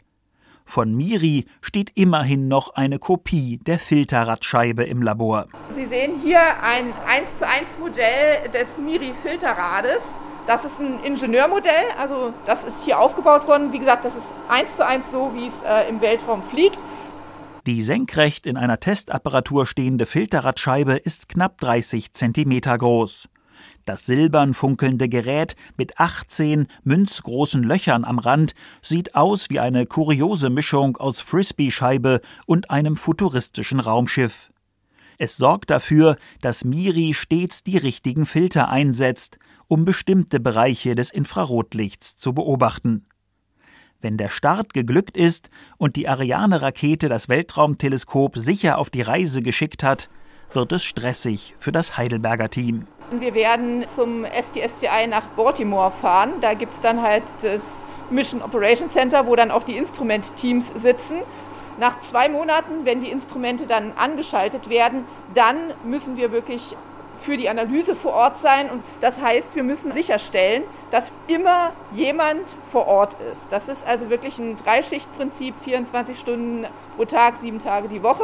Von 0.67 0.93
Miri 0.93 1.45
steht 1.61 1.93
immerhin 1.95 2.49
noch 2.49 2.75
eine 2.75 2.99
Kopie 2.99 3.57
der 3.65 3.79
Filterradscheibe 3.79 4.83
im 4.83 5.01
Labor. 5.01 5.47
Sie 5.73 5.85
sehen 5.85 6.11
hier 6.21 6.41
ein 6.61 6.91
1 7.07 7.39
zu 7.39 7.47
1 7.47 7.79
Modell 7.79 8.49
des 8.53 8.77
Miri 8.77 9.13
Filterrades. 9.23 10.19
Das 10.45 10.65
ist 10.65 10.81
ein 10.81 10.99
Ingenieurmodell, 11.05 11.85
also 11.97 12.33
das 12.45 12.65
ist 12.65 12.83
hier 12.83 12.99
aufgebaut 12.99 13.47
worden. 13.47 13.71
Wie 13.71 13.79
gesagt, 13.79 14.03
das 14.03 14.17
ist 14.17 14.31
1 14.49 14.75
zu 14.75 14.85
1 14.85 15.09
so, 15.09 15.31
wie 15.33 15.47
es 15.47 15.61
äh, 15.61 15.89
im 15.89 16.01
Weltraum 16.01 16.43
fliegt. 16.43 16.77
Die 17.65 17.81
senkrecht 17.81 18.45
in 18.45 18.57
einer 18.57 18.79
Testapparatur 18.79 19.65
stehende 19.65 20.05
Filterradscheibe 20.05 20.97
ist 20.97 21.29
knapp 21.29 21.57
30 21.59 22.11
cm 22.11 22.59
groß. 22.59 23.29
Das 23.87 24.05
silbern 24.05 24.53
funkelnde 24.53 25.07
Gerät 25.07 25.55
mit 25.77 25.97
18 25.97 26.67
münzgroßen 26.83 27.63
Löchern 27.63 28.03
am 28.03 28.19
Rand 28.19 28.53
sieht 28.81 29.15
aus 29.15 29.49
wie 29.49 29.61
eine 29.61 29.85
kuriose 29.85 30.49
Mischung 30.49 30.97
aus 30.97 31.21
Frisbee-Scheibe 31.21 32.19
und 32.45 32.69
einem 32.69 32.97
futuristischen 32.97 33.79
Raumschiff. 33.79 34.51
Es 35.17 35.37
sorgt 35.37 35.69
dafür, 35.69 36.17
dass 36.41 36.65
Miri 36.65 37.13
stets 37.13 37.63
die 37.63 37.77
richtigen 37.77 38.25
Filter 38.25 38.67
einsetzt, 38.67 39.39
um 39.69 39.85
bestimmte 39.85 40.41
Bereiche 40.41 40.93
des 40.93 41.09
Infrarotlichts 41.09 42.17
zu 42.17 42.33
beobachten. 42.33 43.05
Wenn 44.01 44.17
der 44.17 44.29
Start 44.29 44.73
geglückt 44.73 45.15
ist 45.15 45.49
und 45.77 45.95
die 45.95 46.09
Ariane-Rakete 46.09 47.07
das 47.07 47.29
Weltraumteleskop 47.29 48.37
sicher 48.37 48.79
auf 48.79 48.89
die 48.89 49.01
Reise 49.01 49.41
geschickt 49.41 49.81
hat, 49.81 50.09
wird 50.53 50.71
es 50.71 50.83
stressig 50.83 51.55
für 51.59 51.71
das 51.71 51.97
Heidelberger 51.97 52.49
Team. 52.49 52.87
Wir 53.11 53.33
werden 53.33 53.85
zum 53.93 54.25
STSCI 54.25 55.07
nach 55.07 55.23
Baltimore 55.35 55.91
fahren. 55.91 56.33
Da 56.41 56.53
gibt 56.53 56.73
es 56.73 56.81
dann 56.81 57.01
halt 57.01 57.23
das 57.41 57.61
Mission 58.09 58.41
Operation 58.41 58.89
Center, 58.89 59.27
wo 59.27 59.35
dann 59.35 59.51
auch 59.51 59.63
die 59.63 59.77
Instrumentteams 59.77 60.71
sitzen. 60.75 61.17
Nach 61.79 61.99
zwei 62.01 62.27
Monaten, 62.27 62.85
wenn 62.85 63.01
die 63.01 63.09
Instrumente 63.09 63.67
dann 63.67 63.91
angeschaltet 63.95 64.69
werden, 64.69 65.05
dann 65.35 65.57
müssen 65.83 66.17
wir 66.17 66.31
wirklich 66.31 66.75
für 67.21 67.37
die 67.37 67.49
Analyse 67.49 67.95
vor 67.95 68.13
Ort 68.13 68.37
sein. 68.37 68.69
Und 68.69 68.83
das 69.01 69.19
heißt, 69.19 69.55
wir 69.55 69.63
müssen 69.63 69.91
sicherstellen, 69.91 70.63
dass 70.91 71.11
immer 71.27 71.71
jemand 71.93 72.43
vor 72.71 72.87
Ort 72.87 73.15
ist. 73.31 73.47
Das 73.51 73.69
ist 73.69 73.85
also 73.85 74.09
wirklich 74.09 74.39
ein 74.39 74.57
Dreischichtprinzip, 74.57 75.53
24 75.63 76.17
Stunden 76.17 76.65
pro 76.95 77.05
Tag, 77.05 77.35
sieben 77.37 77.59
Tage 77.59 77.89
die 77.89 78.01
Woche. 78.01 78.23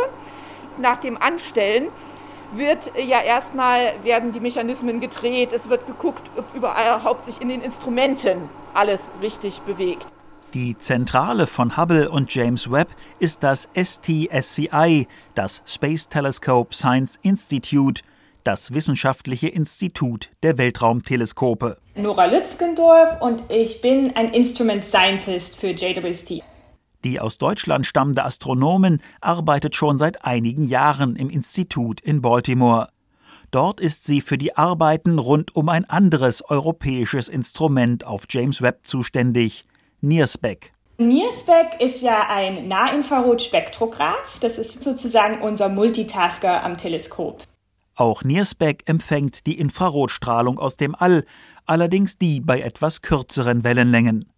Nach 0.78 1.00
dem 1.00 1.22
Anstellen 1.22 1.90
wird 2.58 2.92
ja 2.98 3.22
erstmal 3.22 3.94
werden 4.04 4.32
die 4.32 4.40
Mechanismen 4.40 5.00
gedreht, 5.00 5.54
es 5.54 5.70
wird 5.70 5.86
geguckt, 5.88 6.22
ob 6.38 6.46
überhaupt 6.56 7.26
sich 7.26 7.42
in 7.42 7.50
den 7.50 7.62
Instrumenten 7.62 8.50
alles 8.74 9.10
richtig 9.22 9.60
bewegt. 9.62 10.08
Die 10.54 10.78
Zentrale 10.78 11.48
von 11.48 11.78
Hubble 11.78 12.12
und 12.12 12.34
James 12.34 12.72
Webb 12.72 12.90
ist 13.18 13.42
das 13.42 13.68
STSCI, 13.74 15.08
das 15.34 15.64
Space 15.66 16.10
Telescope 16.10 16.76
Science 16.76 17.18
Institute, 17.24 18.04
das 18.44 18.72
Wissenschaftliche 18.72 19.48
Institut 19.48 20.30
der 20.44 20.60
Weltraumteleskope. 20.60 21.78
Nora 21.96 22.26
Lützgendorf 22.26 23.20
und 23.22 23.42
ich 23.50 23.82
bin 23.82 24.16
ein 24.16 24.30
Instrument 24.30 24.84
Scientist 24.84 25.58
für 25.58 25.70
JWST. 25.70 26.44
Die 27.04 27.20
aus 27.20 27.38
Deutschland 27.38 27.86
stammende 27.86 28.24
Astronomin 28.24 29.02
arbeitet 29.20 29.76
schon 29.76 29.98
seit 29.98 30.24
einigen 30.24 30.66
Jahren 30.66 31.16
im 31.16 31.30
Institut 31.30 32.00
in 32.00 32.22
Baltimore. 32.22 32.90
Dort 33.52 33.80
ist 33.80 34.06
sie 34.06 34.22
für 34.22 34.38
die 34.38 34.56
Arbeiten 34.56 35.20
rund 35.20 35.56
um 35.56 35.70
ein 35.70 35.88
anderes 35.88 36.42
europäisches 36.50 37.28
Instrument 37.28 38.06
auf 38.06 38.24
James 38.30 38.62
Webb 38.62 38.88
zuständig, 38.88 39.66
NIRSPEC. 40.02 40.74
NIRSPEC 40.98 41.80
ist 41.80 42.02
ja 42.02 42.30
ein 42.30 42.68
Nahinfrarotspektrograph. 42.68 44.40
Das 44.40 44.58
ist 44.58 44.82
sozusagen 44.82 45.42
unser 45.42 45.70
Multitasker 45.70 46.64
am 46.64 46.78
Teleskop. 46.78 47.44
Auch 47.96 48.24
NIRSPEC 48.24 48.90
empfängt 48.90 49.46
die 49.46 49.60
Infrarotstrahlung 49.60 50.58
aus 50.58 50.78
dem 50.78 50.96
All, 50.96 51.26
allerdings 51.66 52.18
die 52.18 52.42
bei 52.42 52.62
etwas 52.62 53.02
kürzeren 53.02 53.64
Wellenlängen. 53.64 54.33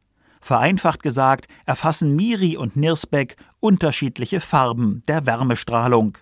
Vereinfacht 0.46 1.02
gesagt 1.02 1.48
erfassen 1.66 2.16
Miri 2.16 2.56
und 2.56 2.76
NIRSPEC 2.76 3.36
unterschiedliche 3.62 4.40
Farben 4.40 5.02
der 5.08 5.26
Wärmestrahlung. 5.26 6.20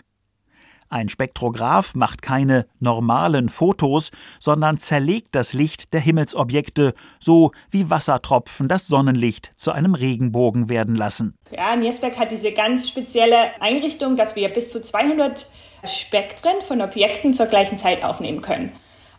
Ein 0.87 1.09
Spektrograph 1.09 1.93
macht 1.93 2.21
keine 2.21 2.65
normalen 2.79 3.49
Fotos, 3.49 4.11
sondern 4.39 4.77
zerlegt 4.77 5.35
das 5.35 5.51
Licht 5.51 5.91
der 5.91 5.99
Himmelsobjekte, 5.99 6.93
so 7.19 7.51
wie 7.69 7.89
Wassertropfen 7.89 8.69
das 8.69 8.87
Sonnenlicht 8.87 9.51
zu 9.57 9.73
einem 9.73 9.93
Regenbogen 9.93 10.69
werden 10.69 10.95
lassen. 10.95 11.35
Ja, 11.51 11.75
Niersberg 11.75 12.17
hat 12.17 12.31
diese 12.31 12.53
ganz 12.53 12.87
spezielle 12.87 13.59
Einrichtung, 13.59 14.15
dass 14.15 14.37
wir 14.37 14.47
bis 14.47 14.71
zu 14.71 14.81
200 14.81 15.47
Spektren 15.83 16.61
von 16.65 16.81
Objekten 16.81 17.33
zur 17.33 17.47
gleichen 17.47 17.75
Zeit 17.75 18.05
aufnehmen 18.05 18.41
können. 18.41 18.71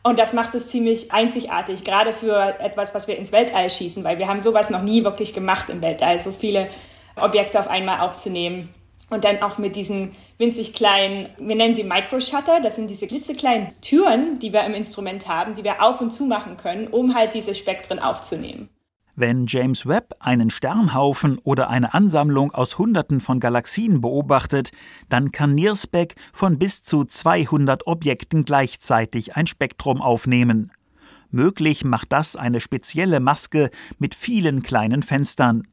Und 0.07 0.19
das 0.19 0.35
macht 0.35 0.55
es 0.55 0.69
ziemlich 0.69 1.13
einzigartig, 1.13 1.83
gerade 1.83 2.13
für 2.13 2.61
etwas, 2.61 2.95
was 2.95 3.09
wir 3.09 3.17
ins 3.17 3.33
Weltall 3.33 3.71
schießen, 3.71 4.05
weil 4.05 4.19
wir 4.19 4.29
haben 4.29 4.39
sowas 4.39 4.69
noch 4.69 4.83
nie 4.83 5.03
wirklich 5.03 5.33
gemacht 5.33 5.71
im 5.71 5.83
Weltall, 5.83 6.19
so 6.19 6.31
viele 6.31 6.69
Objekte 7.17 7.59
auf 7.59 7.69
einmal 7.69 8.01
aufzunehmen. 8.01 8.69
Und 9.09 9.25
dann 9.25 9.43
auch 9.43 9.57
mit 9.57 9.77
diesen 9.77 10.15
winzig 10.37 10.75
kleinen, 10.75 11.31
wir 11.39 11.57
nennen 11.57 11.75
sie 11.75 11.85
Microshutter, 11.85 12.61
das 12.61 12.77
sind 12.77 12.91
diese 12.91 13.07
klitzekleinen 13.07 13.73
Türen, 13.81 14.39
die 14.39 14.53
wir 14.53 14.65
im 14.65 14.75
Instrument 14.75 15.27
haben, 15.27 15.55
die 15.55 15.65
wir 15.65 15.83
auf 15.83 16.01
und 16.03 16.11
zu 16.11 16.25
machen 16.27 16.59
können, 16.59 16.89
um 16.89 17.15
halt 17.15 17.33
diese 17.33 17.55
Spektren 17.55 17.99
aufzunehmen. 17.99 18.69
Wenn 19.17 19.47
James 19.47 19.87
Webb 19.87 20.15
einen 20.19 20.51
Sternhaufen 20.51 21.39
oder 21.39 21.71
eine 21.71 21.95
Ansammlung 21.95 22.51
aus 22.51 22.79
Hunderten 22.79 23.21
von 23.21 23.39
Galaxien 23.39 24.01
beobachtet, 24.01 24.73
dann 25.09 25.31
kann 25.31 25.55
NIRSPEC 25.55 26.17
von 26.33 26.59
bis 26.59 26.83
zu 26.83 27.05
200 27.05 27.87
Objekten 27.87 28.45
gleichzeitig 28.45 29.37
ein 29.37 29.47
Spektrum 29.47 30.03
aufnehmen. 30.03 30.73
Möglich 31.31 31.85
macht 31.85 32.13
das 32.13 32.35
eine 32.35 32.61
spezielle 32.61 33.21
Maske 33.21 33.71
mit 33.99 34.17
vielen 34.17 34.65
kleinen 34.65 35.05
Fenstern. 35.05 35.69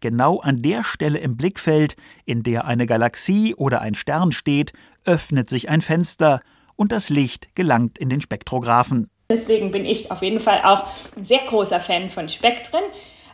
Genau 0.00 0.40
an 0.40 0.62
der 0.62 0.82
Stelle 0.82 1.18
im 1.18 1.36
Blickfeld, 1.36 1.96
in 2.24 2.42
der 2.42 2.64
eine 2.64 2.86
Galaxie 2.86 3.54
oder 3.54 3.82
ein 3.82 3.94
Stern 3.94 4.32
steht, 4.32 4.72
öffnet 5.04 5.50
sich 5.50 5.68
ein 5.68 5.82
Fenster 5.82 6.40
und 6.74 6.90
das 6.90 7.10
Licht 7.10 7.54
gelangt 7.54 7.98
in 7.98 8.08
den 8.08 8.22
Spektrographen. 8.22 9.10
Deswegen 9.30 9.70
bin 9.70 9.84
ich 9.84 10.10
auf 10.10 10.22
jeden 10.22 10.40
Fall 10.40 10.62
auch 10.64 10.86
ein 11.16 11.24
sehr 11.24 11.42
großer 11.46 11.80
Fan 11.80 12.10
von 12.10 12.28
Spektren, 12.28 12.82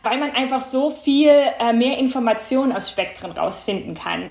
weil 0.03 0.17
man 0.17 0.31
einfach 0.31 0.61
so 0.61 0.91
viel 0.91 1.31
äh, 1.59 1.73
mehr 1.73 1.97
Informationen 1.97 2.71
aus 2.71 2.89
Spektren 2.89 3.31
rausfinden 3.31 3.95
kann. 3.95 4.29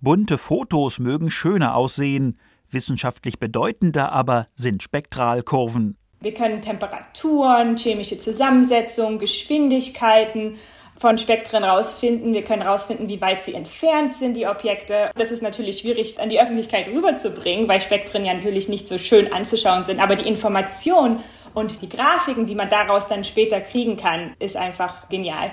Bunte 0.00 0.38
Fotos 0.38 0.98
mögen 0.98 1.30
schöner 1.30 1.74
aussehen, 1.74 2.38
wissenschaftlich 2.70 3.38
bedeutender 3.38 4.12
aber 4.12 4.46
sind 4.54 4.82
Spektralkurven. 4.82 5.96
Wir 6.22 6.34
können 6.34 6.60
Temperaturen, 6.60 7.76
chemische 7.76 8.18
Zusammensetzung, 8.18 9.18
Geschwindigkeiten 9.18 10.56
von 11.00 11.16
Spektren 11.16 11.64
rausfinden. 11.64 12.34
Wir 12.34 12.44
können 12.44 12.60
rausfinden, 12.60 13.08
wie 13.08 13.22
weit 13.22 13.42
sie 13.42 13.54
entfernt 13.54 14.14
sind, 14.14 14.36
die 14.36 14.46
Objekte. 14.46 15.10
Das 15.16 15.30
ist 15.30 15.42
natürlich 15.42 15.78
schwierig 15.78 16.20
an 16.20 16.28
die 16.28 16.38
Öffentlichkeit 16.38 16.88
rüberzubringen, 16.88 17.66
weil 17.68 17.80
Spektren 17.80 18.26
ja 18.26 18.34
natürlich 18.34 18.68
nicht 18.68 18.86
so 18.86 18.98
schön 18.98 19.32
anzuschauen 19.32 19.84
sind. 19.84 19.98
Aber 19.98 20.14
die 20.14 20.28
Information 20.28 21.20
und 21.54 21.80
die 21.80 21.88
Grafiken, 21.88 22.44
die 22.44 22.54
man 22.54 22.68
daraus 22.68 23.08
dann 23.08 23.24
später 23.24 23.62
kriegen 23.62 23.96
kann, 23.96 24.34
ist 24.40 24.58
einfach 24.58 25.08
genial. 25.08 25.52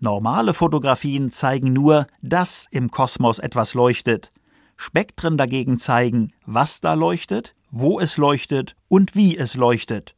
Normale 0.00 0.54
Fotografien 0.54 1.30
zeigen 1.30 1.74
nur, 1.74 2.06
dass 2.22 2.66
im 2.70 2.90
Kosmos 2.90 3.38
etwas 3.38 3.74
leuchtet. 3.74 4.32
Spektren 4.78 5.36
dagegen 5.36 5.78
zeigen, 5.78 6.32
was 6.46 6.80
da 6.80 6.94
leuchtet, 6.94 7.54
wo 7.70 8.00
es 8.00 8.16
leuchtet 8.16 8.76
und 8.88 9.14
wie 9.14 9.36
es 9.36 9.56
leuchtet. 9.56 10.14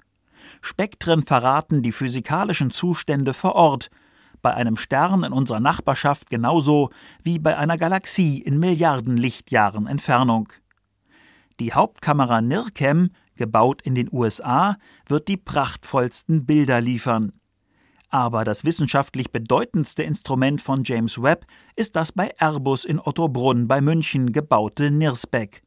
Spektren 0.61 1.25
verraten 1.25 1.83
die 1.83 1.93
physikalischen 1.93 2.71
Zustände 2.71 3.35
vor 3.35 3.57
Ort, 3.57 3.91
bei 4.43 4.55
einem 4.55 4.77
Stern 4.77 5.25
in 5.25 5.33
unserer 5.33 5.61
Nachbarschaft 5.61 6.31
genauso 6.31 6.91
wie 7.23 7.39
bei 7.39 7.57
einer 7.57 7.79
Galaxie 7.79 8.39
in 8.39 8.59
Milliarden 8.59 9.17
Lichtjahren 9.17 9.87
Entfernung. 9.87 10.53
Die 11.61 11.73
Hauptkamera 11.73 12.41
NIRCam, 12.41 13.11
gebaut 13.37 13.83
in 13.83 13.95
den 13.95 14.09
USA, 14.13 14.77
wird 15.07 15.29
die 15.29 15.37
prachtvollsten 15.37 16.47
Bilder 16.47 16.81
liefern. 16.81 17.33
Aber 18.11 18.45
das 18.45 18.65
wissenschaftlich 18.65 19.33
bedeutendste 19.33 20.03
Instrument 20.03 20.61
von 20.61 20.83
James 20.85 21.23
Webb 21.23 21.47
ist 21.77 21.95
das 21.95 22.13
bei 22.13 22.33
Airbus 22.39 22.85
in 22.85 22.99
Ottobrunn 22.99 23.69
bei 23.69 23.81
München 23.81 24.33
gebaute 24.33 24.91
NIRSPEC. 24.91 25.63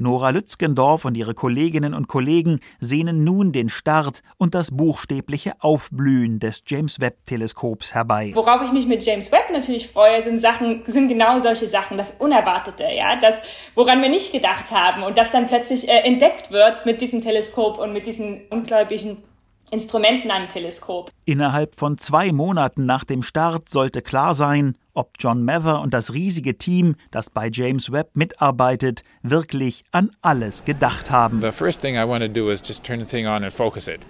Nora 0.00 0.30
Lützgendorf 0.30 1.04
und 1.04 1.16
ihre 1.16 1.34
Kolleginnen 1.34 1.92
und 1.92 2.06
Kollegen 2.06 2.60
sehnen 2.78 3.24
nun 3.24 3.50
den 3.50 3.68
Start 3.68 4.22
und 4.36 4.54
das 4.54 4.70
buchstäbliche 4.70 5.54
Aufblühen 5.58 6.38
des 6.38 6.62
James 6.66 7.00
Webb 7.00 7.24
Teleskops 7.26 7.94
herbei. 7.94 8.30
Worauf 8.34 8.62
ich 8.62 8.70
mich 8.70 8.86
mit 8.86 9.04
James 9.04 9.32
Webb 9.32 9.50
natürlich 9.52 9.88
freue, 9.88 10.22
sind 10.22 10.38
Sachen, 10.38 10.84
sind 10.86 11.08
genau 11.08 11.40
solche 11.40 11.66
Sachen, 11.66 11.98
das 11.98 12.12
Unerwartete, 12.12 12.84
ja, 12.84 13.16
das, 13.20 13.34
woran 13.74 14.00
wir 14.00 14.08
nicht 14.08 14.30
gedacht 14.30 14.70
haben 14.70 15.02
und 15.02 15.18
das 15.18 15.32
dann 15.32 15.46
plötzlich 15.46 15.88
äh, 15.88 15.98
entdeckt 16.04 16.52
wird 16.52 16.86
mit 16.86 17.00
diesem 17.00 17.20
Teleskop 17.20 17.78
und 17.78 17.92
mit 17.92 18.06
diesen 18.06 18.42
ungläubigen 18.50 19.24
Instrumenten 19.70 20.30
am 20.30 20.48
Teleskop. 20.48 21.10
Innerhalb 21.24 21.74
von 21.74 21.98
zwei 21.98 22.32
Monaten 22.32 22.86
nach 22.86 23.04
dem 23.04 23.22
Start 23.22 23.68
sollte 23.68 24.02
klar 24.02 24.34
sein, 24.34 24.76
ob 24.94 25.12
John 25.18 25.44
Mather 25.44 25.80
und 25.80 25.94
das 25.94 26.12
riesige 26.12 26.58
Team, 26.58 26.96
das 27.10 27.30
bei 27.30 27.48
James 27.52 27.92
Webb 27.92 28.10
mitarbeitet, 28.14 29.02
wirklich 29.22 29.84
an 29.92 30.10
alles 30.22 30.64
gedacht 30.64 31.10
haben. 31.10 31.40
The 31.40 31.52
first 31.52 31.80
thing 31.80 31.94
I 31.94 32.06
want 32.08 32.22
to 32.22 32.28
do 32.28 32.50
is 32.50 32.60
just 32.66 32.84
turn 32.84 33.00
the 33.00 33.06
thing 33.06 33.26
on 33.26 33.44
and 33.44 33.52
focus 33.52 33.86
it. 33.86 34.00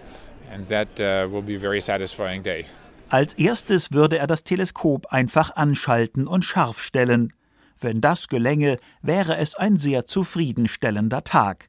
And 0.53 0.69
that 0.69 0.89
uh, 0.99 1.31
will 1.31 1.43
be 1.43 1.57
a 1.57 1.61
very 1.61 1.81
satisfying 1.81 2.43
day. 2.43 2.65
Als 3.11 3.35
erstes 3.35 3.93
würde 3.93 4.19
er 4.19 4.27
das 4.27 4.45
Teleskop 4.45 5.07
einfach 5.07 5.57
anschalten 5.57 6.27
und 6.27 6.45
scharf 6.45 6.81
stellen. 6.83 7.33
Wenn 7.81 8.01
das 8.01 8.29
gelänge, 8.29 8.77
wäre 9.03 9.37
es 9.37 9.55
ein 9.55 9.79
sehr 9.79 10.05
zufriedenstellender 10.05 11.25
Tag. 11.25 11.69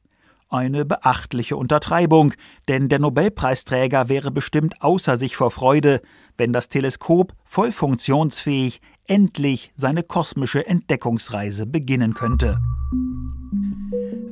Eine 0.52 0.84
beachtliche 0.84 1.56
Untertreibung, 1.56 2.34
denn 2.66 2.88
der 2.88 2.98
Nobelpreisträger 2.98 4.08
wäre 4.08 4.32
bestimmt 4.32 4.82
außer 4.82 5.16
sich 5.16 5.36
vor 5.36 5.52
Freude, 5.52 6.02
wenn 6.36 6.52
das 6.52 6.68
Teleskop 6.68 7.34
voll 7.44 7.70
funktionsfähig 7.70 8.80
endlich 9.06 9.72
seine 9.76 10.02
kosmische 10.02 10.66
Entdeckungsreise 10.66 11.66
beginnen 11.66 12.14
könnte. 12.14 12.58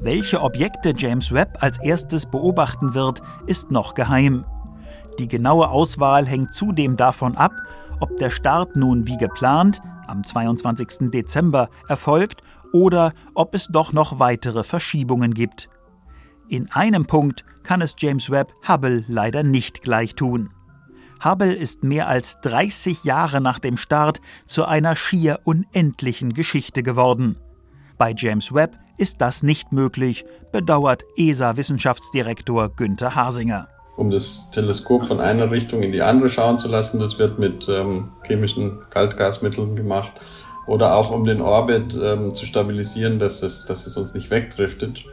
Welche 0.01 0.43
Objekte 0.43 0.93
James 0.97 1.31
Webb 1.31 1.59
als 1.61 1.79
erstes 1.79 2.29
beobachten 2.29 2.95
wird, 2.95 3.23
ist 3.47 3.71
noch 3.71 3.95
geheim. 3.95 4.45
Die 5.21 5.29
genaue 5.29 5.69
Auswahl 5.69 6.27
hängt 6.27 6.53
zudem 6.53 6.97
davon 6.97 7.37
ab, 7.37 7.53
ob 8.01 8.17
der 8.17 8.31
Start 8.31 8.75
nun 8.75 9.07
wie 9.07 9.19
geplant 9.19 9.81
am 10.09 10.25
22. 10.25 11.13
Dezember 11.13 11.69
erfolgt 11.87 12.43
oder 12.73 13.13
ob 13.35 13.55
es 13.55 13.69
doch 13.69 13.93
noch 13.93 14.19
weitere 14.19 14.65
Verschiebungen 14.65 15.33
gibt. 15.33 15.69
In 16.51 16.71
einem 16.73 17.05
Punkt 17.05 17.45
kann 17.63 17.83
es 17.83 17.95
James 17.99 18.31
Webb 18.31 18.55
Hubble 18.67 19.05
leider 19.07 19.43
nicht 19.43 19.83
gleich 19.83 20.15
tun. 20.15 20.49
Hubble 21.23 21.53
ist 21.53 21.85
mehr 21.85 22.09
als 22.09 22.41
30 22.41 23.05
Jahre 23.05 23.43
nach 23.43 23.59
dem 23.59 23.77
Start 23.77 24.21
zu 24.47 24.65
einer 24.65 24.97
schier 24.97 25.41
unendlichen 25.45 26.33
Geschichte 26.33 26.83
geworden. 26.83 27.37
Bei 27.99 28.15
James 28.17 28.55
Webb 28.55 28.79
ist 28.97 29.21
das 29.21 29.43
nicht 29.43 29.73
möglich, 29.73 30.25
bedauert 30.51 31.05
ESA-Wissenschaftsdirektor 31.17 32.71
Günther 32.71 33.15
Hasinger. 33.15 33.69
Um 33.97 34.11
das 34.11 34.51
Teleskop 34.51 35.07
von 35.07 35.21
einer 35.21 35.51
Richtung 35.51 35.83
in 35.83 35.93
die 35.93 36.03
andere 36.03 36.31
schauen 36.31 36.57
zu 36.57 36.69
lassen, 36.69 36.99
das 36.99 37.19
wird 37.19 37.39
mit 37.39 37.69
ähm, 37.69 38.13
chemischen 38.27 38.79
Kaltgasmitteln 38.89 39.77
gemacht. 39.77 40.13
Oder 40.67 40.95
auch 40.95 41.11
um 41.11 41.25
den 41.25 41.41
Orbit 41.41 41.99
ähm, 42.01 42.35
zu 42.35 42.47
stabilisieren, 42.47 43.19
dass 43.19 43.43
es, 43.43 43.67
dass 43.67 43.87
es 43.87 43.97
uns 43.97 44.15
nicht 44.15 44.31
wegdriftet. 44.31 45.05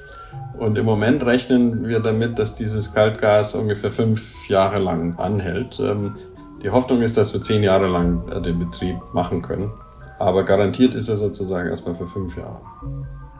Und 0.58 0.78
im 0.78 0.86
Moment 0.86 1.26
rechnen 1.26 1.88
wir 1.88 2.00
damit, 2.00 2.40
dass 2.40 2.56
dieses 2.56 2.94
Kaltgas 2.94 3.56
ungefähr 3.56 3.92
fünf 3.92 4.48
Jahre 4.48 4.80
lang 4.80 5.18
anhält. 5.18 5.80
Ähm, 5.80 6.12
die 6.64 6.70
Hoffnung 6.70 7.02
ist, 7.02 7.18
dass 7.18 7.34
wir 7.34 7.42
zehn 7.42 7.62
Jahre 7.62 7.88
lang 7.88 8.28
äh, 8.30 8.42
den 8.42 8.60
Betrieb 8.60 8.98
machen 9.14 9.42
können. 9.42 9.72
Aber 10.18 10.44
garantiert 10.44 10.94
ist 10.94 11.10
er 11.10 11.18
sozusagen 11.18 11.70
erstmal 11.70 11.96
für 11.96 12.08
fünf 12.08 12.38
Jahre. 12.38 12.62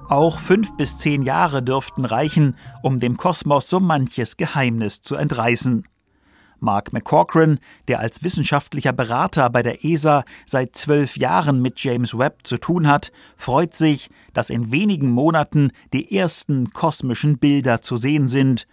Auch 0.10 0.40
fünf 0.40 0.76
bis 0.78 0.98
zehn 0.98 1.24
Jahre 1.24 1.64
dürften 1.64 2.06
reichen, 2.06 2.58
um 2.84 3.00
dem 3.00 3.18
Kosmos 3.18 3.70
so 3.70 3.80
manches 3.80 4.38
Geheimnis 4.38 5.02
zu 5.02 5.16
entreißen. 5.16 5.88
Mark 6.60 6.94
McCorkran, 6.94 7.60
der 7.88 8.00
als 8.00 8.24
wissenschaftlicher 8.24 8.94
Berater 8.94 9.50
bei 9.50 9.64
der 9.64 9.84
ESA 9.84 10.24
seit 10.46 10.76
zwölf 10.76 11.18
Jahren 11.18 11.62
mit 11.62 11.80
James 11.80 12.18
Webb 12.18 12.40
zu 12.44 12.58
tun 12.58 12.88
hat, 12.88 13.12
freut 13.36 13.76
sich, 13.76 14.10
dass 14.34 14.50
in 14.50 14.72
wenigen 14.72 15.10
Monaten 15.10 15.72
die 15.94 16.16
ersten 16.16 16.72
kosmischen 16.74 17.38
Bilder 17.38 17.82
zu 17.82 17.98
sehen 17.98 18.28
sind 18.28 18.68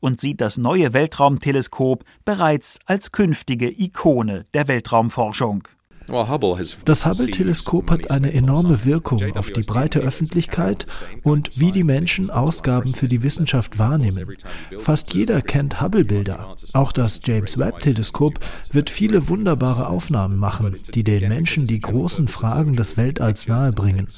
und 0.00 0.20
sieht 0.20 0.40
das 0.40 0.58
neue 0.58 0.92
Weltraumteleskop 0.92 2.04
bereits 2.24 2.78
als 2.86 3.12
künftige 3.12 3.68
Ikone 3.70 4.44
der 4.54 4.68
Weltraumforschung. 4.68 5.66
Das 6.08 7.06
Hubble-Teleskop 7.06 7.90
hat 7.90 8.10
eine 8.10 8.32
enorme 8.32 8.84
Wirkung 8.84 9.36
auf 9.36 9.50
die 9.50 9.62
breite 9.62 10.00
Öffentlichkeit 10.00 10.86
und 11.22 11.60
wie 11.60 11.70
die 11.70 11.84
Menschen 11.84 12.30
Ausgaben 12.30 12.94
für 12.94 13.08
die 13.08 13.22
Wissenschaft 13.22 13.78
wahrnehmen. 13.78 14.36
Fast 14.78 15.14
jeder 15.14 15.42
kennt 15.42 15.82
Hubble-Bilder. 15.82 16.56
Auch 16.72 16.92
das 16.92 17.20
James 17.24 17.58
Webb-Teleskop 17.58 18.38
wird 18.72 18.90
viele 18.90 19.28
wunderbare 19.28 19.88
Aufnahmen 19.88 20.38
machen, 20.38 20.76
die 20.94 21.04
den 21.04 21.28
Menschen 21.28 21.66
die 21.66 21.80
großen 21.80 22.28
Fragen 22.28 22.74
des 22.74 22.96
Weltalls 22.96 23.46
nahebringen. 23.46 24.08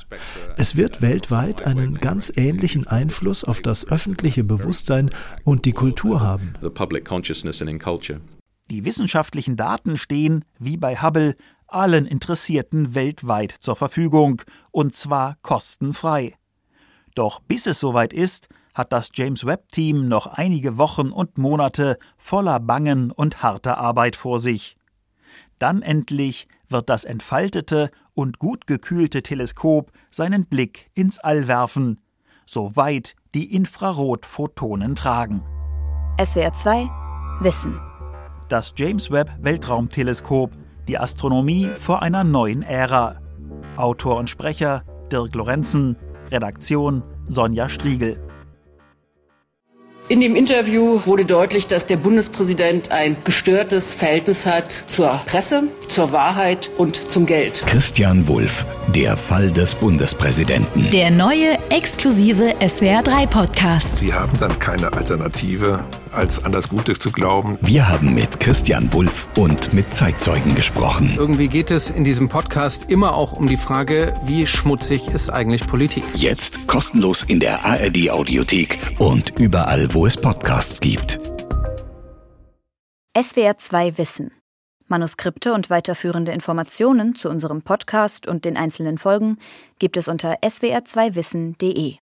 Es 0.57 0.76
wird 0.76 1.03
weltweit 1.03 1.66
einen 1.66 1.98
ganz 1.98 2.33
ähnlichen 2.37 2.87
Einfluss 2.87 3.42
auf 3.42 3.61
das 3.61 3.87
öffentliche 3.88 4.44
Bewusstsein 4.44 5.11
und 5.44 5.64
die 5.64 5.72
Kultur 5.72 6.20
haben. 6.20 6.53
Die 8.70 8.85
wissenschaftlichen 8.85 9.57
Daten 9.57 9.96
stehen, 9.96 10.44
wie 10.61 10.76
bei 10.76 10.94
Hubble, 10.94 11.35
allen 11.72 12.06
Interessierten 12.06 12.94
weltweit 12.94 13.52
zur 13.52 13.76
Verfügung, 13.76 14.42
und 14.70 14.94
zwar 14.94 15.37
kostenfrei. 15.42 16.35
Doch 17.14 17.40
bis 17.40 17.66
es 17.66 17.80
soweit 17.80 18.12
ist, 18.12 18.48
hat 18.74 18.92
das 18.92 19.11
James 19.14 19.44
Webb 19.44 19.68
Team 19.70 20.09
noch 20.09 20.26
einige 20.26 20.78
Wochen 20.78 21.11
und 21.11 21.38
Monate 21.38 21.98
voller 22.16 22.61
Bangen 22.61 23.11
und 23.11 23.42
harter 23.42 23.78
Arbeit 23.78 24.16
vor 24.16 24.40
sich. 24.40 24.76
Dann 25.59 25.83
endlich 25.83 26.48
wird 26.68 26.88
das 26.88 27.04
entfaltete 27.04 27.90
und 28.14 28.38
gut 28.38 28.66
gekühlte 28.66 29.22
Teleskop 29.22 29.92
seinen 30.11 30.46
Blick 30.46 30.90
ins 30.94 31.18
All 31.18 31.48
werfen, 31.48 32.00
soweit 32.46 33.14
die 33.35 33.54
Infrarotphotonen 33.54 34.94
tragen. 34.94 35.42
SWR 36.22 36.52
2 36.52 36.90
Wissen. 37.40 37.80
Das 38.48 38.74
James 38.76 39.11
Webb 39.11 39.30
Weltraumteleskop 39.40 40.50
die 40.90 40.98
Astronomie 40.98 41.68
vor 41.79 42.03
einer 42.03 42.24
neuen 42.24 42.62
Ära. 42.62 43.20
Autor 43.76 44.16
und 44.16 44.29
Sprecher 44.29 44.83
Dirk 45.12 45.37
Lorenzen, 45.37 45.96
Redaktion 46.33 47.05
Sonja 47.29 47.68
Striegel. 47.68 48.18
In 50.09 50.20
dem 50.20 50.35
Interview 50.35 51.00
wurde 51.05 51.24
deutlich, 51.24 51.68
dass 51.68 51.87
der 51.87 51.96
Bundespräsident 51.96 52.90
ein 52.90 53.14
gestörtes 53.22 53.94
Verhältnis 53.94 54.44
hat 54.44 54.72
zur 54.72 55.11
Presse, 55.26 55.68
zur 55.87 56.11
Wahrheit 56.11 56.68
und 56.79 56.96
zum 56.96 57.26
Geld. 57.26 57.62
Christian 57.68 58.26
Wulff, 58.26 58.66
der 58.88 59.16
Fall 59.16 59.53
des 59.53 59.76
Bundespräsidenten. 59.76 60.90
Der 60.90 61.12
neue 61.12 61.57
exklusive 61.70 62.55
SWR3 62.59 63.29
Podcast. 63.29 63.98
Sie 63.98 64.12
haben 64.12 64.37
dann 64.40 64.59
keine 64.59 64.92
Alternative 64.92 65.85
als 66.12 66.44
an 66.44 66.53
das 66.53 66.68
Gute 66.68 66.99
zu 66.99 67.12
glauben. 67.12 67.59
Wir 67.61 67.88
haben 67.88 68.14
mit 68.14 68.40
Christian 68.40 68.92
Wulff 68.92 69.29
und 69.37 69.73
mit 69.73 69.92
Zeitzeugen 69.92 70.55
gesprochen. 70.55 71.14
Irgendwie 71.16 71.49
geht 71.49 71.70
es 71.70 71.90
in 71.90 72.05
diesem 72.05 72.29
Podcast 72.29 72.85
immer 72.88 73.14
auch 73.14 73.33
um 73.33 73.49
die 73.49 73.57
Frage, 73.57 74.14
wie 74.25 74.46
schmutzig 74.46 75.09
ist 75.09 75.31
eigentlich 75.31 75.66
Politik? 75.66 76.05
Jetzt 76.14 76.66
kostenlos 76.66 77.23
in 77.23 77.40
der 77.40 77.64
ARD 77.64 78.11
Audiothek 78.11 78.79
und 78.99 79.38
überall, 79.38 79.92
wo 79.94 80.07
es 80.07 80.16
Podcasts 80.16 80.81
gibt. 80.81 81.18
SWR 83.20 83.59
2 83.59 83.99
Wissen. 83.99 84.31
Manuskripte 84.90 85.55
und 85.55 85.70
weiterführende 85.70 86.33
Informationen 86.33 87.14
zu 87.14 87.31
unserem 87.31 87.62
Podcast 87.62 88.27
und 88.27 88.44
den 88.44 88.57
einzelnen 88.57 88.99
Folgen 88.99 89.38
gibt 89.79 89.96
es 89.96 90.09
unter 90.09 90.35
swr2wissen.de. 90.42 91.96